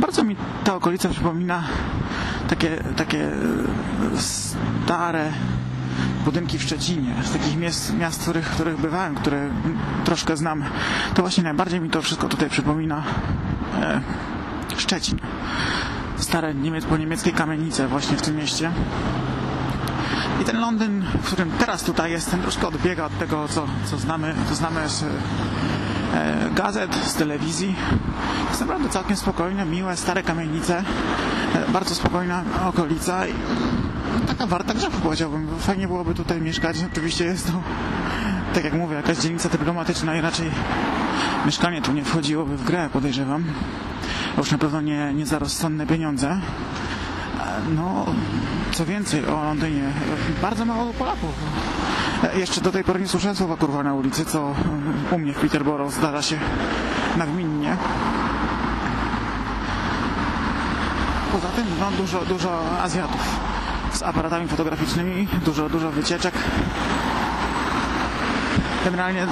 bardzo 0.00 0.24
mi 0.24 0.36
ta 0.64 0.74
okolica 0.74 1.08
przypomina 1.08 1.62
takie, 2.48 2.84
takie 2.96 3.24
e, 3.24 3.32
stare 4.16 5.32
budynki 6.24 6.58
w 6.58 6.62
Szczecinie, 6.62 7.14
z 7.24 7.32
takich 7.32 7.56
miast, 7.56 7.96
miast 7.98 8.22
których, 8.22 8.46
których 8.46 8.80
bywałem, 8.80 9.14
które 9.14 9.50
troszkę 10.04 10.36
znam. 10.36 10.64
To 11.14 11.22
właśnie 11.22 11.44
najbardziej 11.44 11.80
mi 11.80 11.90
to 11.90 12.02
wszystko 12.02 12.28
tutaj 12.28 12.50
przypomina 12.50 13.02
e, 13.80 14.00
Szczecin. 14.76 15.18
Stare 16.16 16.54
niemiec, 16.54 16.84
po 16.84 16.96
niemieckie 16.96 17.32
kamienice 17.32 17.88
właśnie 17.88 18.16
w 18.16 18.22
tym 18.22 18.36
mieście. 18.36 18.72
I 20.40 20.44
ten 20.44 20.60
Londyn, 20.60 21.04
w 21.22 21.26
którym 21.26 21.50
teraz 21.50 21.82
tutaj 21.82 22.10
jestem, 22.10 22.40
troszkę 22.42 22.68
odbiega 22.68 23.04
od 23.04 23.18
tego, 23.18 23.48
co, 23.48 23.66
co 23.84 23.98
znamy, 23.98 24.34
co 24.48 24.54
znamy 24.54 24.88
z 24.88 25.02
e, 25.02 26.50
gazet, 26.54 26.94
z 26.94 27.14
telewizji. 27.14 27.74
Jest 28.48 28.60
naprawdę 28.60 28.88
całkiem 28.88 29.16
spokojne, 29.16 29.64
miłe, 29.64 29.96
stare 29.96 30.22
kamienice, 30.22 30.84
e, 31.54 31.72
bardzo 31.72 31.94
spokojna 31.94 32.44
okolica 32.68 33.26
i 33.26 33.32
taka 34.26 34.46
warta 34.46 34.74
grzechu 34.74 35.00
powiedziałbym. 35.02 35.48
Fajnie 35.58 35.86
byłoby 35.86 36.14
tutaj 36.14 36.40
mieszkać. 36.40 36.76
Oczywiście 36.92 37.24
jest 37.24 37.46
to, 37.46 37.52
tak 38.54 38.64
jak 38.64 38.72
mówię, 38.72 38.96
jakaś 38.96 39.18
dzielnica 39.18 39.48
dyplomatyczna 39.48 40.16
i 40.16 40.20
raczej 40.20 40.50
mieszkanie 41.46 41.82
tu 41.82 41.92
nie 41.92 42.04
wchodziłoby 42.04 42.56
w 42.56 42.64
grę, 42.64 42.90
podejrzewam. 42.92 43.44
Już 44.36 44.50
na 44.50 44.58
pewno 44.58 44.80
nie, 44.80 45.14
nie 45.14 45.26
za 45.26 45.38
rozsądne 45.38 45.86
pieniądze. 45.86 46.40
No, 47.76 48.06
co 48.80 48.86
więcej 48.86 49.26
o 49.26 49.44
Londynie, 49.44 49.92
bardzo 50.42 50.64
mało 50.64 50.92
Polaków. 50.92 51.30
Jeszcze 52.34 52.60
do 52.60 52.72
tej 52.72 52.84
pory 52.84 53.00
nie 53.00 53.08
słyszałem 53.08 53.36
słowa 53.36 53.56
kurwa 53.56 53.82
na 53.82 53.94
ulicy, 53.94 54.24
co 54.24 54.54
u 55.10 55.18
mnie 55.18 55.32
w 55.32 55.40
Peterborough 55.40 55.92
zdarza 55.92 56.22
się 56.22 56.38
nagminnie. 57.16 57.76
Poza 61.32 61.48
tym, 61.48 61.66
no, 61.80 61.90
dużo, 61.90 62.24
dużo 62.24 62.80
Azjatów 62.82 63.40
z 63.92 64.02
aparatami 64.02 64.48
fotograficznymi, 64.48 65.28
dużo, 65.44 65.68
dużo 65.68 65.90
wycieczek. 65.90 66.34
Generalnie 68.84 69.26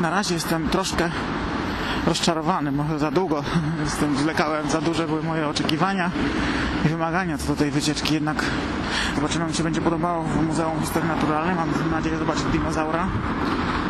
na 0.00 0.10
razie 0.10 0.34
jestem 0.34 0.68
troszkę 0.68 1.10
rozczarowany, 2.06 2.72
może 2.72 2.98
za 2.98 3.10
długo 3.10 3.44
jestem, 3.84 4.16
zwlekałem, 4.16 4.70
za 4.70 4.80
duże 4.80 5.06
były 5.06 5.22
moje 5.22 5.48
oczekiwania 5.48 6.10
i 6.86 6.88
wymagania 6.88 7.38
co 7.38 7.46
do 7.46 7.56
tej 7.56 7.70
wycieczki, 7.70 8.14
jednak 8.14 8.44
zobaczymy, 9.14 9.46
mi 9.46 9.54
się 9.54 9.62
będzie 9.62 9.80
podobało 9.80 10.22
w 10.22 10.46
Muzeum 10.46 10.80
Historii 10.80 11.08
Naturalnej. 11.08 11.54
Mam 11.54 11.68
nadzieję 11.90 12.18
zobaczyć 12.18 12.44
dinozaura, 12.44 13.08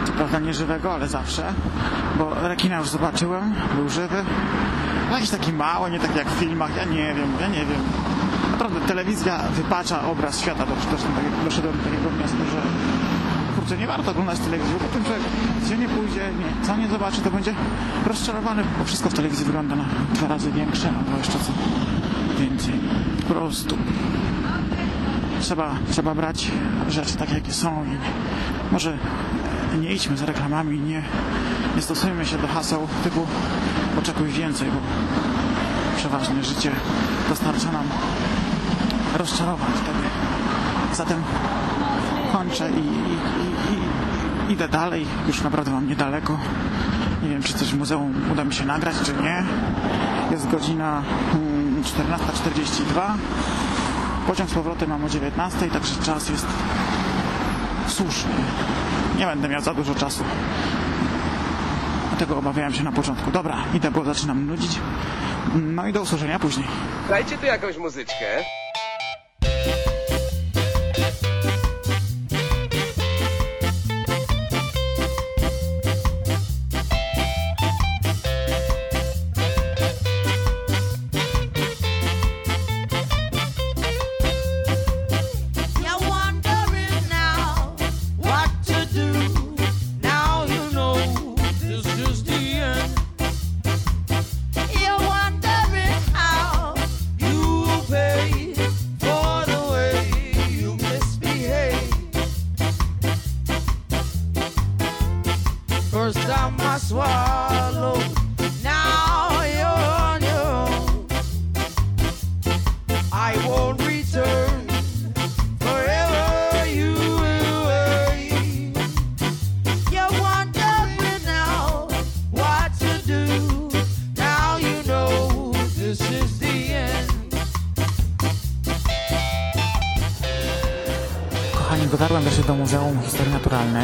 co 0.05 0.13
prawda 0.13 0.39
nie 0.39 0.55
żywego, 0.55 0.95
ale 0.95 1.09
zawsze, 1.09 1.53
bo 2.19 2.49
rekina 2.49 2.79
już 2.79 2.89
zobaczyłem, 2.89 3.55
był 3.77 3.89
żywy. 3.89 4.25
No 5.11 5.15
Jakiś 5.15 5.31
taki 5.31 5.53
mały, 5.53 5.91
nie 5.91 6.01
tak 6.01 6.17
jak 6.17 6.29
w 6.29 6.39
filmach, 6.39 6.77
ja 6.77 6.85
nie 6.85 7.15
wiem, 7.15 7.33
ja 7.41 7.49
nie 7.49 7.65
wiem. 7.67 7.81
Naprawdę 8.53 8.81
telewizja 8.81 9.39
wypacza 9.39 10.05
obraz 10.05 10.41
świata, 10.41 10.67
doszedłem 11.45 11.77
do 11.77 11.85
takiego 11.85 12.11
wniosku, 12.11 12.37
że 12.53 12.61
kurczę, 13.71 13.81
nie 13.81 13.87
warto 13.87 14.11
oglądać 14.11 14.39
telewizji, 14.39 14.75
bo 14.75 14.85
potem 14.85 15.05
człowiek 15.05 15.23
gdzie 15.65 15.79
nie 15.79 15.89
pójdzie, 15.89 16.31
nie, 16.39 16.67
co 16.67 16.77
nie 16.77 16.89
zobaczy, 16.89 17.21
to 17.21 17.31
będzie 17.31 17.55
rozczarowany, 18.07 18.65
bo 18.79 18.85
wszystko 18.85 19.11
w 19.11 19.15
telewizji 19.15 19.45
wygląda 19.47 19.77
na 19.77 19.85
dwa 20.15 20.29
razy 20.29 20.53
większe, 20.53 20.89
albo 20.89 21.19
jeszcze 21.19 21.39
co 21.39 21.53
więcej. 22.39 22.75
Po 23.29 23.35
prostu 23.35 23.77
trzeba, 25.41 25.75
trzeba 25.91 26.15
brać 26.15 26.51
rzeczy 26.89 27.17
takie, 27.17 27.35
jakie 27.35 27.53
są 27.53 27.85
i 27.85 27.97
może 28.73 28.99
nie 29.81 29.93
idźmy 29.93 30.17
za 30.17 30.27
reklamami, 30.27 30.81
nie, 30.81 31.03
nie 31.77 31.83
stosujmy 31.83 32.27
się 32.27 32.39
do 32.39 32.49
haseł 32.49 32.89
typu 33.05 33.27
oczekuj 33.99 34.29
więcej, 34.29 34.69
bo 34.69 34.79
przeważnie 35.97 36.45
życie 36.45 36.71
dostarcza 37.29 37.73
nam 37.73 37.85
rozczarowań 39.19 39.71
wtedy. 39.75 40.09
Zatem 40.95 41.23
kończę 42.33 42.71
i, 42.71 42.75
i, 42.75 43.17
i, 44.49 44.53
idę 44.53 44.69
dalej. 44.69 45.07
Już 45.27 45.43
naprawdę 45.43 45.71
mam 45.71 45.89
niedaleko. 45.89 46.39
Nie 47.23 47.29
wiem, 47.29 47.43
czy 47.43 47.55
coś 47.55 47.69
w 47.69 47.79
muzeum 47.79 48.15
uda 48.33 48.45
mi 48.45 48.55
się 48.55 48.65
nagrać, 48.65 48.95
czy 49.05 49.13
nie. 49.23 49.45
Jest 50.31 50.49
godzina 50.49 51.03
mm, 51.35 51.83
14.42. 51.83 53.01
Pociąg 54.27 54.51
z 54.51 54.55
powrotem 54.55 54.89
mam 54.89 55.05
o 55.05 55.09
19.00, 55.09 55.71
także 55.73 56.03
czas 56.03 56.29
jest 56.29 56.47
słuszny. 57.89 58.31
Nie 59.19 59.27
będę 59.27 59.49
miał 59.49 59.61
za 59.61 59.75
dużo 59.75 59.95
czasu. 59.95 60.25
Tego 62.19 62.39
obawiałem 62.39 62.75
się 62.75 62.83
na 62.85 62.93
początku. 62.93 63.31
Dobra, 63.31 63.57
idę, 63.75 63.91
bo 63.91 64.05
zaczynam 64.05 64.47
nudzić. 64.47 64.79
No 65.55 65.87
i 65.87 65.93
do 65.93 66.03
usłyszenia 66.03 66.39
później. 66.39 66.67
Dajcie 67.09 67.39
tu 67.39 67.47
jakąś 67.47 67.77
muzyczkę. 67.77 68.45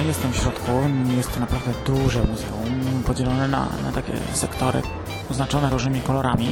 Jestem 0.03 0.33
w 0.33 0.37
środku. 0.37 0.73
Jest 1.17 1.35
to 1.35 1.41
naprawdę 1.41 1.71
duże 1.87 2.21
muzeum, 2.21 3.03
podzielone 3.07 3.49
na, 3.49 3.67
na 3.85 3.93
takie 3.95 4.13
sektory 4.33 4.83
oznaczone 5.31 5.71
różnymi 5.71 6.01
kolorami. 6.01 6.49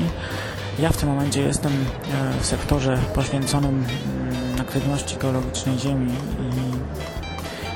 Ja 0.78 0.90
w 0.90 0.96
tym 0.96 1.08
momencie 1.08 1.42
jestem 1.42 1.72
e, 1.72 2.40
w 2.40 2.46
sektorze 2.46 2.98
poświęconym 3.14 3.70
mm, 3.74 4.60
aktywności 4.60 5.16
geologicznej 5.16 5.78
Ziemi 5.78 6.12
i 6.12 6.52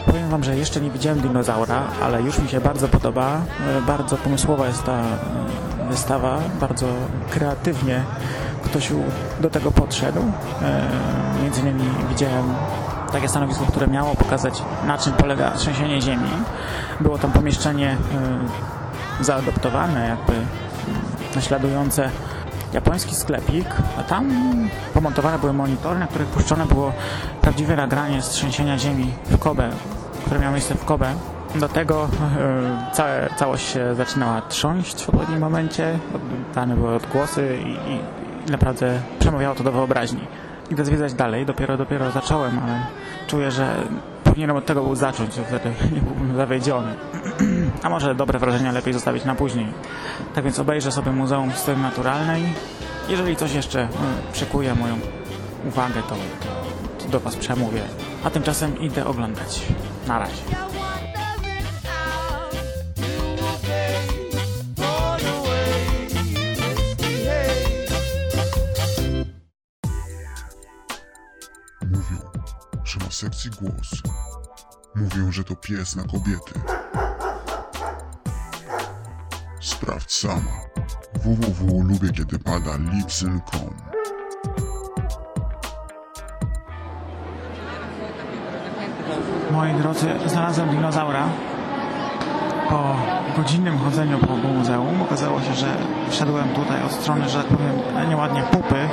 powiem 0.06 0.28
Wam, 0.30 0.44
że 0.44 0.56
jeszcze 0.56 0.80
nie 0.80 0.90
widziałem 0.90 1.20
dinozaura, 1.20 1.82
ale 2.02 2.22
już 2.22 2.38
mi 2.38 2.48
się 2.48 2.60
bardzo 2.60 2.88
podoba. 2.88 3.40
E, 3.78 3.82
Bardzo 3.82 4.16
pomysłowa 4.16 4.66
jest 4.66 4.84
ta 4.84 5.00
e, 5.00 5.06
wystawa, 5.90 6.38
bardzo 6.60 6.86
kreatywnie 7.30 8.02
ktoś 8.64 8.88
do 9.40 9.50
tego 9.50 9.70
podszedł. 9.70 10.20
Między 11.42 11.60
innymi 11.60 11.84
widziałem 12.08 12.54
takie 13.12 13.28
stanowisko, 13.28 13.64
które 13.66 13.86
miało 13.86 14.14
pokazać 14.14 14.62
na 14.86 14.98
czym 14.98 15.12
polega 15.12 15.50
trzęsienie 15.50 16.02
ziemi. 16.02 16.30
Było 17.00 17.18
tam 17.18 17.32
pomieszczenie 17.32 17.90
e, 19.20 19.24
zaadoptowane, 19.24 20.08
jakby 20.08 20.32
mm, 20.32 20.48
naśladujące 21.34 22.10
japoński 22.72 23.14
sklepik, 23.14 23.66
a 23.98 24.02
tam 24.02 24.30
pomontowane 24.94 25.38
były 25.38 25.52
monitory, 25.52 25.98
na 25.98 26.06
których 26.06 26.28
puszczone 26.28 26.66
było 26.66 26.92
prawdziwe 27.40 27.76
nagranie 27.76 28.22
z 28.22 28.28
trzęsienia 28.28 28.78
ziemi 28.78 29.12
w 29.24 29.38
Kobe, 29.38 29.70
które 30.26 30.40
miało 30.40 30.52
miejsce 30.52 30.74
w 30.74 30.84
Kobe. 30.84 31.14
Do 31.54 31.68
tego 31.68 32.08
e, 32.38 32.94
całe, 32.94 33.28
całość 33.36 33.68
się 33.68 33.94
zaczynała 33.94 34.42
trząść 34.42 35.04
w 35.04 35.08
odpowiednim 35.08 35.38
momencie, 35.38 35.98
dane 36.54 36.76
były 36.76 36.94
odgłosy 36.94 37.58
i, 37.64 37.92
i, 37.92 38.48
i 38.48 38.50
naprawdę 38.50 39.00
przemawiało 39.18 39.54
to 39.54 39.64
do 39.64 39.72
wyobraźni. 39.72 40.20
Idę 40.70 40.84
zwiedzać 40.84 41.14
dalej, 41.14 41.46
dopiero, 41.46 41.76
dopiero 41.76 42.10
zacząłem, 42.10 42.58
ale 42.58 42.86
czuję, 43.26 43.50
że 43.50 43.76
powinienem 44.24 44.56
od 44.56 44.66
tego 44.66 44.82
był 44.82 44.94
zacząć, 44.94 45.34
wtedy 45.46 45.72
nie 45.94 46.00
byłbym 46.00 46.36
zawiedziony. 46.36 46.94
A 47.82 47.88
może 47.88 48.14
dobre 48.14 48.38
wrażenia 48.38 48.72
lepiej 48.72 48.92
zostawić 48.92 49.24
na 49.24 49.34
później. 49.34 49.66
Tak 50.34 50.44
więc 50.44 50.58
obejrzę 50.58 50.92
sobie 50.92 51.12
Muzeum 51.12 51.50
Historii 51.50 51.82
Naturalnej. 51.82 52.42
Jeżeli 53.08 53.36
coś 53.36 53.54
jeszcze 53.54 53.80
mm, 53.80 53.92
przykuje 54.32 54.74
moją 54.74 54.98
uwagę, 55.68 56.02
to 56.08 56.14
do 57.08 57.20
Was 57.20 57.36
przemówię. 57.36 57.82
A 58.24 58.30
tymczasem 58.30 58.80
idę 58.80 59.06
oglądać. 59.06 59.66
Na 60.08 60.18
razie. 60.18 60.77
Sekcji 73.48 73.68
głos. 73.68 74.02
Mówią, 74.94 75.32
że 75.32 75.44
to 75.44 75.56
pies 75.56 75.96
na 75.96 76.02
kobiety. 76.02 76.60
Sprawdź 79.60 80.12
sama. 80.12 80.52
www.lubiekiedypada.lipsyn.com 81.24 83.74
Moi 89.52 89.74
drodzy, 89.74 90.06
znalazłem 90.26 90.70
dinozaura. 90.70 91.28
Po 92.68 92.96
godzinnym 93.36 93.78
chodzeniu 93.78 94.18
po 94.18 94.36
muzeum 94.36 95.02
okazało 95.02 95.40
się, 95.40 95.54
że 95.54 95.76
wszedłem 96.10 96.48
tutaj 96.48 96.82
od 96.82 96.92
strony, 96.92 97.28
że 97.28 97.38
tak 97.38 97.46
powiem, 97.46 97.72
nieładnie 98.08 98.42
pupy 98.42 98.88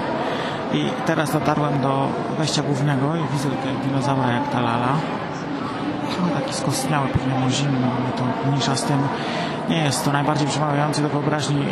i 0.76 0.90
teraz 1.06 1.32
dotarłem 1.34 1.82
do 1.82 2.08
wejścia 2.38 2.62
głównego 2.64 3.16
i 3.16 3.34
widzę 3.34 3.50
tutaj 3.50 3.74
dinozaura 3.88 4.32
jak 4.32 4.50
ta 4.50 4.62
lala. 4.62 4.88
No, 6.22 6.40
taki 6.40 6.54
skostniały, 6.54 7.08
pewnie 7.08 7.40
mu 7.40 7.50
zimno, 7.50 7.88
to 8.18 8.50
mniejsza 8.50 8.76
z 8.76 8.84
tym. 8.84 9.00
Nie 9.70 9.78
jest 9.78 10.06
to 10.06 10.12
najbardziej 10.12 10.48
przemawiający 10.48 11.02
do 11.02 11.10
wyobraźni 11.10 11.66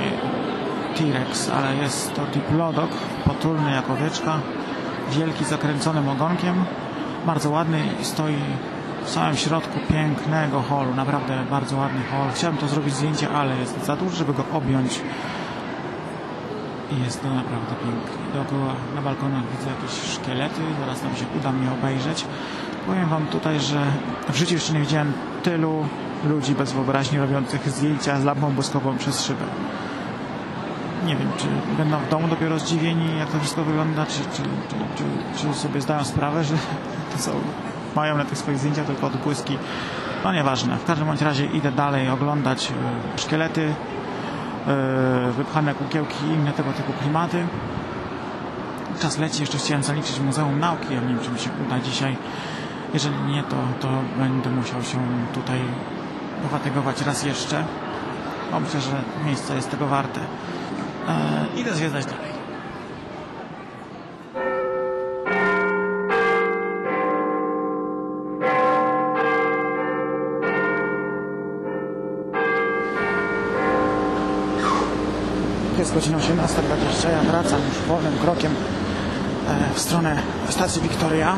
T-Rex, 0.96 1.50
ale 1.50 1.76
jest 1.76 2.14
to 2.14 2.22
diplodok, 2.26 2.90
potulny 3.26 3.72
jak 3.72 3.90
owieczka, 3.90 4.34
wielki 5.12 5.46
zakręconym 5.46 6.10
ogonkiem, 6.10 6.66
bardzo 7.26 7.50
ładny 7.50 7.80
i 8.02 8.06
stoi 8.06 8.36
w 9.06 9.10
samym 9.10 9.38
środku 9.38 9.80
pięknego 9.90 10.62
holu, 10.62 10.96
naprawdę 10.96 11.44
bardzo 11.50 11.78
ładny 11.78 12.00
hol. 12.12 12.28
Chciałem 12.34 12.58
to 12.58 12.68
zrobić 12.68 12.94
zdjęcie, 12.94 13.30
ale 13.30 13.58
jest 13.58 13.86
za 13.86 13.96
duży, 13.96 14.16
żeby 14.16 14.34
go 14.34 14.44
objąć 14.54 15.02
i 16.98 17.04
jest 17.04 17.22
to 17.22 17.30
naprawdę 17.30 17.76
pięknie. 17.84 18.24
Dookoła 18.34 18.74
na 18.96 19.02
balkonach 19.02 19.44
widzę 19.52 19.70
jakieś 19.70 20.14
szkielety, 20.14 20.62
zaraz 20.80 21.02
tam 21.02 21.16
się 21.16 21.26
uda 21.40 21.52
mi 21.52 21.68
obejrzeć. 21.70 22.26
Powiem 22.88 23.10
Wam 23.10 23.26
tutaj, 23.26 23.60
że 23.60 23.86
w 24.30 24.36
życiu 24.36 24.54
jeszcze 24.54 24.74
nie 24.74 24.80
widziałem 24.80 25.14
tylu 25.44 25.86
ludzi 26.26 26.56
bez 26.56 26.72
wyobraźni 26.72 27.20
robiących 27.20 27.70
zdjęcia 27.70 28.20
z 28.20 28.24
lampą 28.24 28.52
błyskową 28.52 28.98
przez 28.98 29.24
szybę. 29.26 29.46
Nie 31.06 31.16
wiem, 31.16 31.28
czy 31.38 31.48
będą 31.78 32.00
w 32.00 32.10
domu 32.10 32.28
dopiero 32.28 32.60
zdziwieni, 32.60 33.18
jak 33.20 33.30
to 33.30 33.40
wszystko 33.40 33.64
wygląda, 33.64 34.06
czy, 34.06 34.20
czy, 34.20 34.44
czy, 34.98 35.04
czy, 35.42 35.54
sobie 35.54 35.82
zdają 35.82 36.04
sprawę, 36.04 36.44
że 36.44 36.56
to 37.14 37.20
są, 37.20 37.32
mają 37.96 38.18
na 38.18 38.26
tych 38.26 38.38
swoich 38.38 38.58
zdjęciach 38.58 38.86
tylko 38.86 39.08
odbłyski. 39.08 39.58
No 40.24 40.34
nieważne. 40.34 40.78
W 40.78 40.86
każdym 40.86 41.08
bądź 41.08 41.22
razie 41.22 41.46
idę 41.46 41.72
dalej 41.72 42.10
oglądać 42.10 42.72
e, 42.72 43.20
szkielety, 43.20 43.74
wypchane 45.32 45.76
kukiełki 45.76 46.26
i 46.26 46.34
inne 46.34 46.52
tego 46.52 46.74
typu 46.74 46.94
klimaty. 46.94 47.48
Czas 49.00 49.18
leci, 49.18 49.42
jeszcze 49.42 49.58
chciałem 49.58 49.84
zaliczyć 49.84 50.20
Muzeum 50.20 50.60
Nauki, 50.60 50.88
ale 50.88 51.02
nie 51.02 51.16
wiem, 51.16 51.24
czy 51.24 51.32
mi 51.32 51.40
się 51.40 51.50
uda 51.68 51.80
dzisiaj. 51.80 52.18
Jeżeli 52.94 53.22
nie, 53.22 53.44
to, 53.44 53.56
to 53.80 53.90
będę 54.18 54.50
musiał 54.50 54.84
się 54.84 54.98
tutaj 55.34 55.60
pofatygować 56.44 57.02
raz 57.02 57.24
jeszcze. 57.24 57.64
Bo 58.52 58.60
myślę, 58.60 58.82
że 58.82 59.02
miejsce 59.26 59.56
jest 59.56 59.72
tego 59.72 59.88
warte. 59.88 60.20
E, 61.10 61.60
idę 61.60 61.74
zwiedzać 61.74 62.06
dalej. 62.06 62.33
Jest 75.84 75.94
godzina 75.94 76.18
18.20, 76.18 77.10
ja 77.12 77.32
wracam 77.32 77.60
już 77.70 77.78
wolnym 77.88 78.14
krokiem 78.18 78.52
e, 78.52 79.74
w 79.74 79.80
stronę 79.80 80.20
stacji 80.50 80.82
Victoria. 80.82 81.36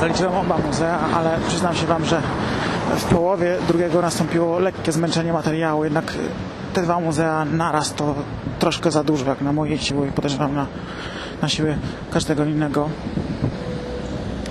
Zaliczyłem 0.00 0.34
oba 0.34 0.58
muzea, 0.58 0.98
ale 1.14 1.38
przyznam 1.48 1.74
się 1.74 1.86
Wam, 1.86 2.04
że 2.04 2.22
w 2.96 3.04
połowie 3.04 3.56
drugiego 3.68 4.02
nastąpiło 4.02 4.58
lekkie 4.58 4.92
zmęczenie 4.92 5.32
materiału, 5.32 5.84
jednak 5.84 6.14
te 6.74 6.82
dwa 6.82 7.00
muzea 7.00 7.44
naraz 7.44 7.94
to 7.94 8.14
troszkę 8.58 8.90
za 8.90 9.04
dużo, 9.04 9.24
jak 9.24 9.40
na 9.40 9.52
moje 9.52 9.78
siły 9.78 10.08
i 10.08 10.12
podejrzewam 10.12 10.54
na, 10.54 10.66
na 11.42 11.48
siły 11.48 11.78
każdego 12.10 12.44
innego. 12.44 12.88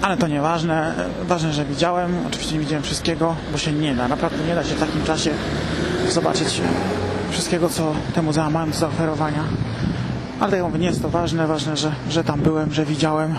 Ale 0.02 0.18
to 0.18 0.28
nieważne. 0.28 0.94
Ważne, 1.24 1.54
że 1.54 1.66
widziałem. 1.66 2.16
Oczywiście 2.28 2.54
nie 2.54 2.60
widziałem 2.60 2.84
wszystkiego, 2.84 3.36
bo 3.52 3.58
się 3.58 3.72
nie 3.72 3.96
da. 3.96 4.08
Naprawdę 4.08 4.44
nie 4.48 4.56
da 4.56 4.64
się 4.64 4.76
w 4.76 4.80
takim 4.80 5.04
czasie 5.04 5.32
zobaczyć 6.10 6.62
wszystkiego, 7.48 7.70
co 7.70 7.94
te 8.16 8.22
muzea 8.22 8.50
mają 8.50 8.70
do 8.70 8.78
zaoferowania. 8.78 9.44
Ale 10.40 10.52
tak 10.52 10.60
jak 10.60 10.68
mówię, 10.68 10.80
nie 10.80 10.88
jest 10.88 11.02
to 11.02 11.10
ważne. 11.10 11.48
Ważne, 11.48 11.78
że, 11.78 11.92
że 12.10 12.24
tam 12.24 12.40
byłem, 12.40 12.74
że 12.74 12.86
widziałem 12.86 13.36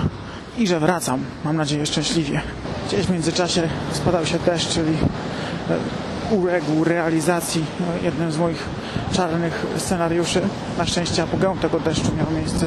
i 0.58 0.66
że 0.66 0.80
wracam. 0.80 1.20
Mam 1.44 1.56
nadzieję 1.56 1.86
szczęśliwie. 1.86 2.40
Gdzieś 2.88 3.06
w 3.06 3.10
międzyczasie 3.10 3.68
spadał 3.92 4.26
się 4.26 4.38
deszcz, 4.38 4.68
czyli 4.68 4.92
e, 6.30 6.34
uległ 6.34 6.84
realizacji 6.84 7.64
e, 8.00 8.04
jednym 8.04 8.32
z 8.32 8.38
moich 8.38 8.64
czarnych 9.12 9.66
scenariuszy. 9.76 10.40
Na 10.78 10.86
szczęście 10.86 11.22
apogeum 11.22 11.58
tego 11.58 11.80
deszczu 11.80 12.12
miało 12.18 12.30
miejsce 12.30 12.66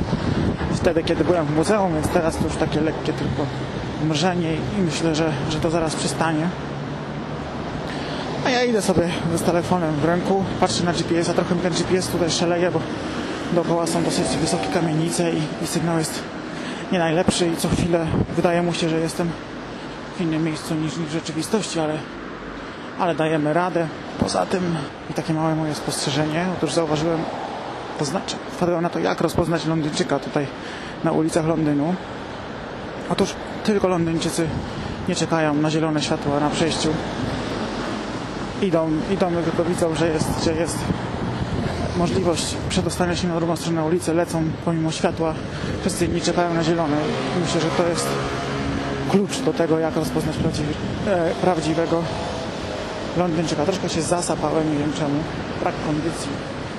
wtedy, 0.73 1.03
kiedy 1.03 1.23
byłem 1.23 1.45
w 1.45 1.55
muzeum, 1.55 1.93
więc 1.93 2.07
teraz 2.07 2.37
to 2.37 2.43
już 2.43 2.55
takie 2.55 2.81
lekkie 2.81 3.13
tylko 3.13 3.45
mrzenie 4.09 4.53
i 4.53 4.81
myślę, 4.81 5.15
że, 5.15 5.31
że 5.49 5.59
to 5.59 5.69
zaraz 5.69 5.95
przystanie. 5.95 6.49
A 8.45 8.49
ja 8.49 8.63
idę 8.63 8.81
sobie 8.81 9.09
z 9.35 9.41
telefonem 9.41 9.95
w 9.95 10.05
ręku, 10.05 10.43
patrzę 10.59 10.83
na 10.83 10.93
GPS, 10.93 11.29
a 11.29 11.33
trochę 11.33 11.55
mi 11.55 11.61
ten 11.61 11.73
GPS 11.73 12.07
tutaj 12.07 12.31
szaleje, 12.31 12.71
bo 12.71 12.79
dookoła 13.53 13.87
są 13.87 14.03
dosyć 14.03 14.27
wysokie 14.27 14.67
kamienice 14.73 15.31
i, 15.31 15.63
i 15.63 15.67
sygnał 15.67 15.97
jest 15.97 16.19
nie 16.91 16.99
najlepszy 16.99 17.47
i 17.47 17.57
co 17.57 17.69
chwilę 17.69 18.07
wydaje 18.35 18.61
mu 18.61 18.73
się, 18.73 18.89
że 18.89 18.99
jestem 18.99 19.29
w 20.17 20.21
innym 20.21 20.43
miejscu 20.43 20.75
niż, 20.75 20.97
niż 20.97 21.07
w 21.07 21.11
rzeczywistości, 21.11 21.79
ale, 21.79 21.97
ale 22.99 23.15
dajemy 23.15 23.53
radę. 23.53 23.87
Poza 24.19 24.45
tym 24.45 24.75
i 25.09 25.13
takie 25.13 25.33
małe 25.33 25.55
moje 25.55 25.75
spostrzeżenie, 25.75 26.45
otóż 26.57 26.73
zauważyłem, 26.73 27.19
to 27.99 28.05
znaczy 28.05 28.35
wpadłem 28.51 28.81
na 28.81 28.89
to, 28.89 28.99
jak 28.99 29.21
rozpoznać 29.21 29.65
Londyńczyka 29.65 30.19
tutaj 30.19 30.47
na 31.03 31.11
ulicach 31.11 31.45
Londynu. 31.45 31.95
Otóż 33.09 33.33
tylko 33.63 33.87
Londyńczycy 33.87 34.47
nie 35.09 35.15
czekają 35.15 35.53
na 35.53 35.69
zielone 35.69 36.01
światła 36.01 36.39
na 36.39 36.49
przejściu. 36.49 36.89
Idą, 38.61 38.91
idą 39.11 39.31
tylko 39.43 39.63
widzą, 39.63 39.95
że 39.95 40.07
jest, 40.07 40.43
że 40.43 40.53
jest 40.53 40.77
możliwość 41.97 42.55
przedostania 42.69 43.15
się 43.15 43.27
na 43.27 43.35
drugą 43.35 43.55
stronę 43.55 43.83
ulicy, 43.83 44.13
lecą 44.13 44.43
pomimo 44.65 44.91
światła. 44.91 45.33
Wszyscy 45.81 46.05
inni 46.05 46.21
czekają 46.21 46.53
na 46.53 46.63
zielone. 46.63 46.97
Myślę, 47.41 47.61
że 47.61 47.67
to 47.67 47.87
jest 47.87 48.07
klucz 49.11 49.39
do 49.39 49.53
tego, 49.53 49.79
jak 49.79 49.95
rozpoznać 49.95 50.37
prawdziwy, 50.37 50.73
e, 51.07 51.31
prawdziwego 51.41 52.03
Londyńczyka. 53.17 53.65
Troszkę 53.65 53.89
się 53.89 54.01
zasapałem, 54.01 54.73
nie 54.73 54.79
wiem 54.79 54.93
czemu. 54.93 55.19
Brak 55.61 55.75
kondycji. 55.85 56.29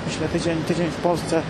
Myślę, 0.06 0.28
tydzień, 0.28 0.62
tydzień 0.64 0.90
w 0.90 0.96
Polsce 0.96 1.42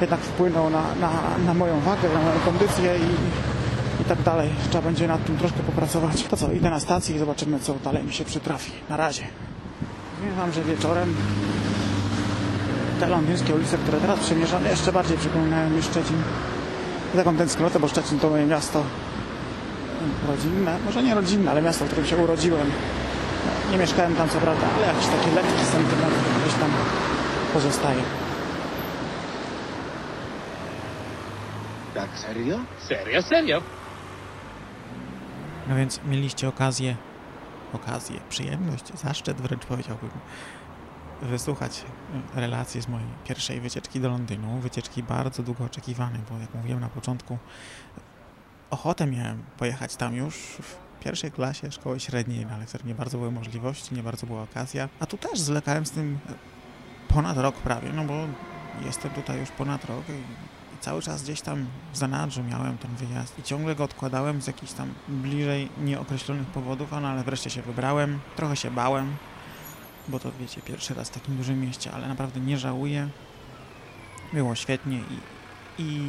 jednak 0.00 0.20
wpłynął 0.20 0.70
na, 0.70 0.82
na, 1.00 1.10
na 1.46 1.54
moją 1.54 1.80
wagę, 1.80 2.08
na 2.14 2.22
moją 2.22 2.40
kondycję 2.44 2.96
i, 2.98 4.02
i 4.02 4.04
tak 4.04 4.22
dalej. 4.22 4.50
Trzeba 4.70 4.84
będzie 4.84 5.08
nad 5.08 5.24
tym 5.24 5.36
troszkę 5.38 5.58
popracować. 5.60 6.22
To 6.22 6.36
co, 6.36 6.52
idę 6.52 6.70
na 6.70 6.80
stację 6.80 7.16
i 7.16 7.18
zobaczymy, 7.18 7.60
co 7.60 7.74
dalej 7.84 8.04
mi 8.04 8.12
się 8.12 8.24
przytrafi. 8.24 8.70
Na 8.88 8.96
razie. 8.96 9.22
Wiem 10.24 10.34
wam, 10.34 10.52
że 10.52 10.62
wieczorem 10.62 11.14
te 13.00 13.06
londyńskie 13.06 13.54
ulice, 13.54 13.78
które 13.78 14.00
teraz 14.00 14.20
przemierzam, 14.20 14.64
jeszcze 14.64 14.92
bardziej 14.92 15.18
przypominają 15.18 15.70
mi 15.70 15.82
Szczecin. 15.82 16.22
Taką 17.16 17.36
tęsknotę, 17.36 17.80
bo 17.80 17.88
Szczecin 17.88 18.18
to 18.18 18.30
moje 18.30 18.46
miasto 18.46 18.82
rodzinne, 20.28 20.78
może 20.84 21.02
nie 21.02 21.14
rodzinne, 21.14 21.50
ale 21.50 21.62
miasto, 21.62 21.84
w 21.84 21.88
którym 21.88 22.06
się 22.06 22.16
urodziłem. 22.16 22.70
Nie 23.70 23.78
mieszkałem 23.78 24.14
tam 24.16 24.28
co 24.28 24.38
prawda, 24.38 24.66
ale 24.76 24.86
jakiś 24.86 25.06
taki 25.06 25.30
lekki 25.34 25.64
sentyment 25.64 26.14
gdzieś 26.42 26.54
tam 26.54 26.70
pozostaje. 27.52 28.02
Tak, 31.94 32.08
serio? 32.18 32.58
Serio, 32.88 33.22
serio? 33.22 33.62
No 35.68 35.76
więc 35.76 36.00
mieliście 36.08 36.48
okazję, 36.48 36.96
okazję, 37.74 38.20
przyjemność, 38.28 38.98
zaszczyt 38.98 39.40
wręcz 39.40 39.66
powiedziałbym, 39.66 40.10
wysłuchać 41.22 41.84
relacji 42.34 42.82
z 42.82 42.88
mojej 42.88 43.08
pierwszej 43.24 43.60
wycieczki 43.60 44.00
do 44.00 44.08
Londynu. 44.08 44.58
Wycieczki 44.58 45.02
bardzo 45.02 45.42
długo 45.42 45.64
oczekiwanej, 45.64 46.20
bo 46.30 46.38
jak 46.38 46.54
mówiłem 46.54 46.80
na 46.80 46.88
początku, 46.88 47.38
ochotę 48.70 49.06
miałem 49.06 49.42
pojechać 49.58 49.96
tam 49.96 50.14
już 50.14 50.34
w 50.36 50.76
pierwszej 51.04 51.32
klasie 51.32 51.72
szkoły 51.72 52.00
średniej, 52.00 52.46
no 52.46 52.54
ale 52.54 52.64
nie 52.84 52.94
bardzo 52.94 53.18
były 53.18 53.30
możliwości, 53.30 53.94
nie 53.94 54.02
bardzo 54.02 54.26
była 54.26 54.42
okazja. 54.42 54.88
A 55.00 55.06
tu 55.06 55.18
też 55.18 55.40
zwlekałem 55.40 55.86
z 55.86 55.90
tym 55.90 56.18
ponad 57.08 57.36
rok 57.36 57.54
prawie, 57.54 57.92
no 57.92 58.04
bo 58.04 58.14
jestem 58.84 59.10
tutaj 59.10 59.38
już 59.38 59.50
ponad 59.50 59.84
rok 59.84 60.08
i 60.08 60.22
cały 60.82 61.02
czas 61.02 61.22
gdzieś 61.22 61.40
tam 61.40 61.66
w 61.92 61.96
zanadrzu 61.96 62.44
miałem 62.44 62.78
ten 62.78 62.96
wyjazd 62.96 63.38
i 63.38 63.42
ciągle 63.42 63.74
go 63.74 63.84
odkładałem 63.84 64.42
z 64.42 64.46
jakichś 64.46 64.72
tam 64.72 64.94
bliżej 65.08 65.68
nieokreślonych 65.80 66.46
powodów, 66.46 66.90
no 66.92 67.08
ale 67.08 67.24
wreszcie 67.24 67.50
się 67.50 67.62
wybrałem, 67.62 68.20
trochę 68.36 68.56
się 68.56 68.70
bałem, 68.70 69.16
bo 70.08 70.18
to 70.18 70.32
wiecie, 70.40 70.60
pierwszy 70.60 70.94
raz 70.94 71.08
w 71.08 71.12
takim 71.12 71.36
dużym 71.36 71.60
mieście, 71.60 71.92
ale 71.92 72.08
naprawdę 72.08 72.40
nie 72.40 72.58
żałuję. 72.58 73.08
Było 74.32 74.54
świetnie 74.54 74.98
i, 74.98 75.18
i 75.82 76.00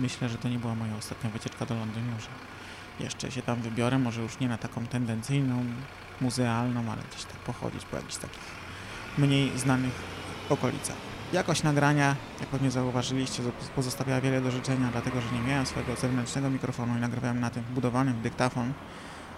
myślę, 0.00 0.28
że 0.28 0.38
to 0.38 0.48
nie 0.48 0.58
była 0.58 0.74
moja 0.74 0.96
ostatnia 0.96 1.30
wycieczka 1.30 1.66
do 1.66 1.74
Londynu, 1.74 2.20
że 2.20 2.28
jeszcze 3.04 3.30
się 3.30 3.42
tam 3.42 3.62
wybiorę, 3.62 3.98
może 3.98 4.22
już 4.22 4.40
nie 4.40 4.48
na 4.48 4.58
taką 4.58 4.86
tendencyjną, 4.86 5.64
muzealną, 6.20 6.80
ale 6.92 7.02
gdzieś 7.10 7.24
tak 7.24 7.36
pochodzić 7.36 7.84
po 7.84 7.96
jakichś 7.96 8.16
takich 8.16 8.44
mniej 9.18 9.58
znanych 9.58 9.94
okolicach. 10.50 11.13
Jakość 11.34 11.62
nagrania, 11.62 12.16
jak 12.40 12.48
pewnie 12.48 12.70
zauważyliście, 12.70 13.42
pozostawiała 13.76 14.20
wiele 14.20 14.40
do 14.40 14.50
życzenia, 14.50 14.88
dlatego 14.92 15.20
że 15.20 15.32
nie 15.32 15.48
miałem 15.48 15.66
swojego 15.66 15.96
zewnętrznego 15.96 16.50
mikrofonu 16.50 16.96
i 16.96 17.00
nagrywałem 17.00 17.40
na 17.40 17.50
tym 17.50 17.62
wbudowanym 17.62 18.22
dyktafon, 18.22 18.72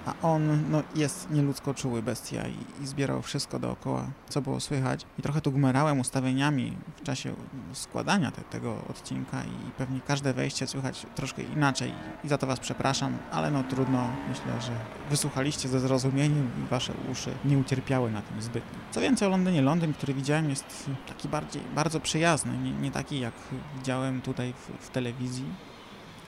a 0.06 0.14
on 0.22 0.70
no, 0.70 0.82
jest 0.94 1.30
nieludzko 1.30 1.74
czuły 1.74 2.02
bestia 2.02 2.42
i, 2.48 2.82
i 2.82 2.86
zbierał 2.86 3.22
wszystko 3.22 3.58
dookoła, 3.58 4.06
co 4.28 4.42
było 4.42 4.60
słychać. 4.60 5.06
I 5.18 5.22
trochę 5.22 5.40
tu 5.40 5.52
gmerałem 5.52 6.00
ustawieniami 6.00 6.76
w 6.96 7.02
czasie 7.02 7.34
składania 7.72 8.30
te, 8.30 8.42
tego 8.42 8.76
odcinka 8.90 9.42
i 9.44 9.70
pewnie 9.78 10.00
każde 10.00 10.32
wejście 10.32 10.66
słychać 10.66 11.06
troszkę 11.14 11.42
inaczej. 11.42 11.92
I 12.24 12.28
za 12.28 12.38
to 12.38 12.46
was 12.46 12.60
przepraszam, 12.60 13.18
ale 13.32 13.50
no 13.50 13.64
trudno, 13.64 14.08
myślę, 14.28 14.60
że 14.60 14.72
wysłuchaliście 15.10 15.68
ze 15.68 15.80
zrozumieniem 15.80 16.50
i 16.64 16.68
wasze 16.70 16.92
uszy 17.12 17.30
nie 17.44 17.58
ucierpiały 17.58 18.10
na 18.10 18.22
tym 18.22 18.42
zbytnio. 18.42 18.78
Co 18.90 19.00
więcej 19.00 19.28
o 19.28 19.30
Londynie, 19.30 19.62
Londyn, 19.62 19.92
który 19.92 20.14
widziałem 20.14 20.50
jest 20.50 20.90
taki 21.08 21.28
bardziej, 21.28 21.62
bardzo 21.74 22.00
przyjazny, 22.00 22.58
nie, 22.58 22.70
nie 22.70 22.90
taki 22.90 23.20
jak 23.20 23.34
widziałem 23.76 24.20
tutaj 24.20 24.52
w, 24.52 24.86
w 24.86 24.90
telewizji, 24.90 25.46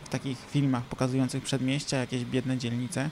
takich 0.08 0.38
filmach 0.50 0.84
pokazujących 0.84 1.42
przedmieścia, 1.42 1.96
jakieś 1.96 2.24
biedne 2.24 2.58
dzielnice. 2.58 3.10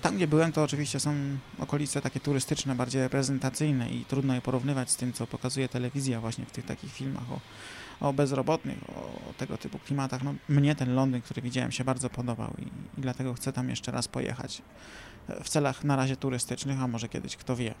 Tam, 0.00 0.16
gdzie 0.16 0.26
byłem, 0.26 0.52
to 0.52 0.62
oczywiście 0.62 1.00
są 1.00 1.14
okolice 1.58 2.00
takie 2.00 2.20
turystyczne, 2.20 2.74
bardziej 2.74 3.02
reprezentacyjne 3.02 3.90
i 3.90 4.04
trudno 4.04 4.34
je 4.34 4.40
porównywać 4.40 4.90
z 4.90 4.96
tym, 4.96 5.12
co 5.12 5.26
pokazuje 5.26 5.68
telewizja 5.68 6.20
właśnie 6.20 6.46
w 6.46 6.50
tych 6.50 6.64
takich 6.66 6.92
filmach 6.92 7.32
o, 7.32 7.40
o 8.08 8.12
bezrobotnych, 8.12 8.78
o, 8.88 9.30
o 9.30 9.32
tego 9.38 9.58
typu 9.58 9.78
klimatach. 9.78 10.22
No, 10.22 10.34
mnie 10.48 10.74
ten 10.74 10.94
Londyn, 10.94 11.22
który 11.22 11.42
widziałem, 11.42 11.72
się 11.72 11.84
bardzo 11.84 12.10
podobał 12.10 12.54
i, 12.58 12.62
i 12.98 13.02
dlatego 13.02 13.34
chcę 13.34 13.52
tam 13.52 13.70
jeszcze 13.70 13.92
raz 13.92 14.08
pojechać 14.08 14.62
w 15.44 15.48
celach 15.48 15.84
na 15.84 15.96
razie 15.96 16.16
turystycznych, 16.16 16.80
a 16.80 16.88
może 16.88 17.08
kiedyś, 17.08 17.36
kto 17.36 17.56
wie 17.56 17.74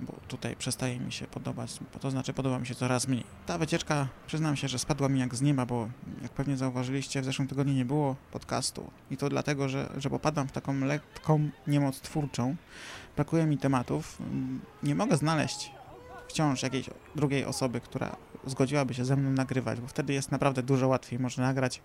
bo 0.00 0.14
tutaj 0.28 0.56
przestaje 0.56 1.00
mi 1.00 1.12
się 1.12 1.26
podobać, 1.26 1.78
to 2.00 2.10
znaczy 2.10 2.32
podoba 2.32 2.58
mi 2.58 2.66
się 2.66 2.74
coraz 2.74 3.08
mniej. 3.08 3.24
Ta 3.46 3.58
wycieczka, 3.58 4.08
przyznam 4.26 4.56
się, 4.56 4.68
że 4.68 4.78
spadła 4.78 5.08
mi 5.08 5.20
jak 5.20 5.34
z 5.34 5.40
nieba, 5.40 5.66
bo 5.66 5.88
jak 6.22 6.32
pewnie 6.32 6.56
zauważyliście, 6.56 7.22
w 7.22 7.24
zeszłym 7.24 7.48
tygodniu 7.48 7.74
nie 7.74 7.84
było 7.84 8.16
podcastu. 8.32 8.90
I 9.10 9.16
to 9.16 9.28
dlatego, 9.28 9.68
że, 9.68 9.90
że 9.96 10.10
popadam 10.10 10.48
w 10.48 10.52
taką 10.52 10.80
lekką 10.80 11.50
niemoc 11.66 12.00
twórczą, 12.00 12.56
brakuje 13.16 13.46
mi 13.46 13.58
tematów, 13.58 14.18
nie 14.82 14.94
mogę 14.94 15.16
znaleźć 15.16 15.70
wciąż 16.28 16.62
jakiejś 16.62 16.90
drugiej 17.16 17.44
osoby, 17.44 17.80
która 17.80 18.16
zgodziłaby 18.46 18.94
się 18.94 19.04
ze 19.04 19.16
mną 19.16 19.30
nagrywać, 19.30 19.80
bo 19.80 19.86
wtedy 19.86 20.12
jest 20.12 20.30
naprawdę 20.30 20.62
dużo 20.62 20.88
łatwiej, 20.88 21.18
można 21.18 21.44
nagrać 21.44 21.80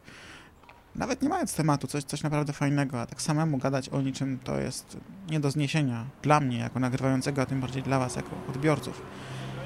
nawet 0.96 1.22
nie 1.22 1.30
mając 1.30 1.54
tematu, 1.54 1.88
coś, 1.88 2.04
coś 2.04 2.24
naprawdę 2.24 2.54
fajnego, 2.54 3.02
a 3.02 3.06
tak 3.06 3.22
samemu 3.22 3.58
gadać 3.58 3.90
o 3.90 4.02
niczym 4.02 4.40
to 4.44 4.60
jest 4.60 4.98
nie 5.30 5.40
do 5.40 5.52
zniesienia 5.52 6.06
dla 6.22 6.40
mnie 6.40 6.58
jako 6.58 6.80
nagrywającego, 6.80 7.42
a 7.42 7.46
tym 7.46 7.62
bardziej 7.62 7.84
dla 7.84 8.00
was 8.00 8.16
jako 8.16 8.30
odbiorców. 8.50 9.02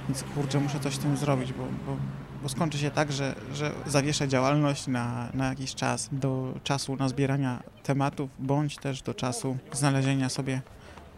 Więc 0.08 0.24
kurczę, 0.24 0.60
muszę 0.60 0.80
coś 0.80 0.96
z 0.96 1.00
tym 1.00 1.18
zrobić, 1.18 1.54
bo, 1.54 1.64
bo, 1.64 1.98
bo 2.44 2.50
skończy 2.50 2.78
się 2.78 2.92
tak, 2.92 3.12
że, 3.12 3.36
że 3.54 3.72
zawieszę 3.86 4.28
działalność 4.28 4.88
na, 4.88 5.30
na 5.34 5.50
jakiś 5.50 5.76
czas, 5.76 6.10
do 6.12 6.54
czasu 6.64 6.96
na 6.96 7.10
zbierania 7.10 7.64
tematów, 7.84 8.30
bądź 8.40 8.78
też 8.78 9.02
do 9.02 9.14
czasu 9.14 9.58
znalezienia 9.74 10.30
sobie 10.30 10.62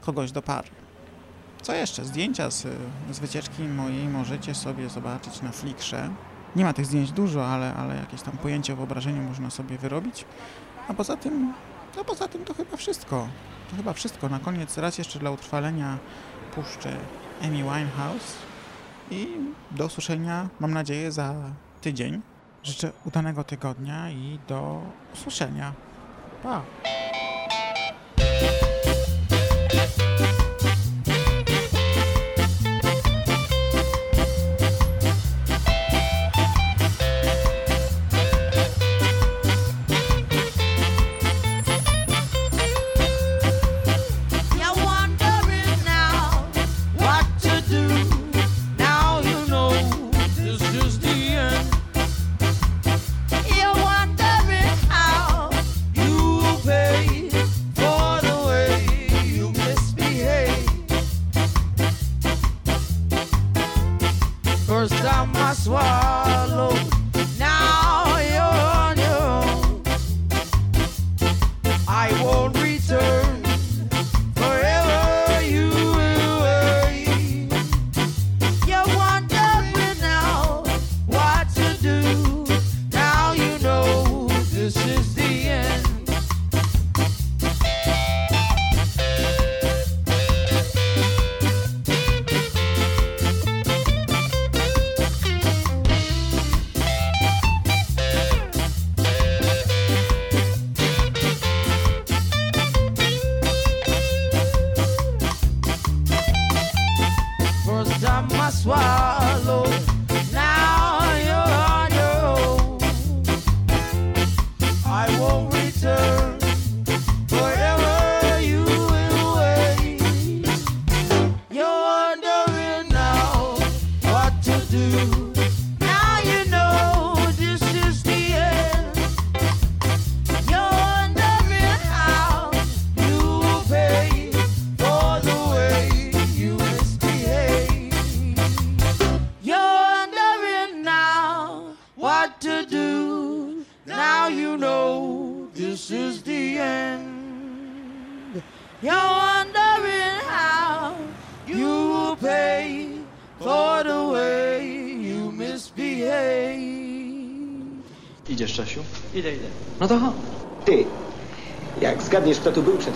kogoś 0.01 0.31
do 0.31 0.41
par. 0.41 0.65
Co 1.61 1.73
jeszcze? 1.73 2.05
Zdjęcia 2.05 2.51
z, 2.51 2.67
z 3.11 3.19
wycieczki 3.19 3.63
mojej 3.63 4.07
możecie 4.07 4.55
sobie 4.55 4.89
zobaczyć 4.89 5.41
na 5.41 5.51
Flickrze. 5.51 6.09
Nie 6.55 6.63
ma 6.63 6.73
tych 6.73 6.85
zdjęć 6.85 7.11
dużo, 7.11 7.47
ale, 7.47 7.73
ale 7.73 7.95
jakieś 7.95 8.21
tam 8.21 8.37
pojęcie 8.37 8.75
wyobrażenie 8.75 9.21
można 9.21 9.49
sobie 9.49 9.77
wyrobić. 9.77 10.25
A 10.87 10.93
poza 10.93 11.17
tym, 11.17 11.53
no 11.97 12.03
poza 12.03 12.27
tym 12.27 12.45
to 12.45 12.53
chyba 12.53 12.77
wszystko. 12.77 13.27
To 13.69 13.75
chyba 13.75 13.93
wszystko. 13.93 14.29
Na 14.29 14.39
koniec 14.39 14.77
raz 14.77 14.97
jeszcze 14.97 15.19
dla 15.19 15.31
utrwalenia 15.31 15.97
puszczę 16.55 16.97
Amy 17.41 17.57
Winehouse 17.57 18.35
i 19.11 19.27
do 19.71 19.85
usłyszenia, 19.85 20.49
mam 20.59 20.73
nadzieję, 20.73 21.11
za 21.11 21.33
tydzień. 21.81 22.21
Życzę 22.63 22.91
udanego 23.05 23.43
tygodnia 23.43 24.11
i 24.11 24.39
do 24.47 24.81
usłyszenia. 25.13 25.73
Pa! 26.43 26.61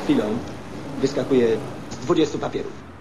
chwilą 0.03 0.37
wyskakuje 1.01 1.57
z 1.89 1.95
20 2.05 2.37
papierów. 2.37 2.92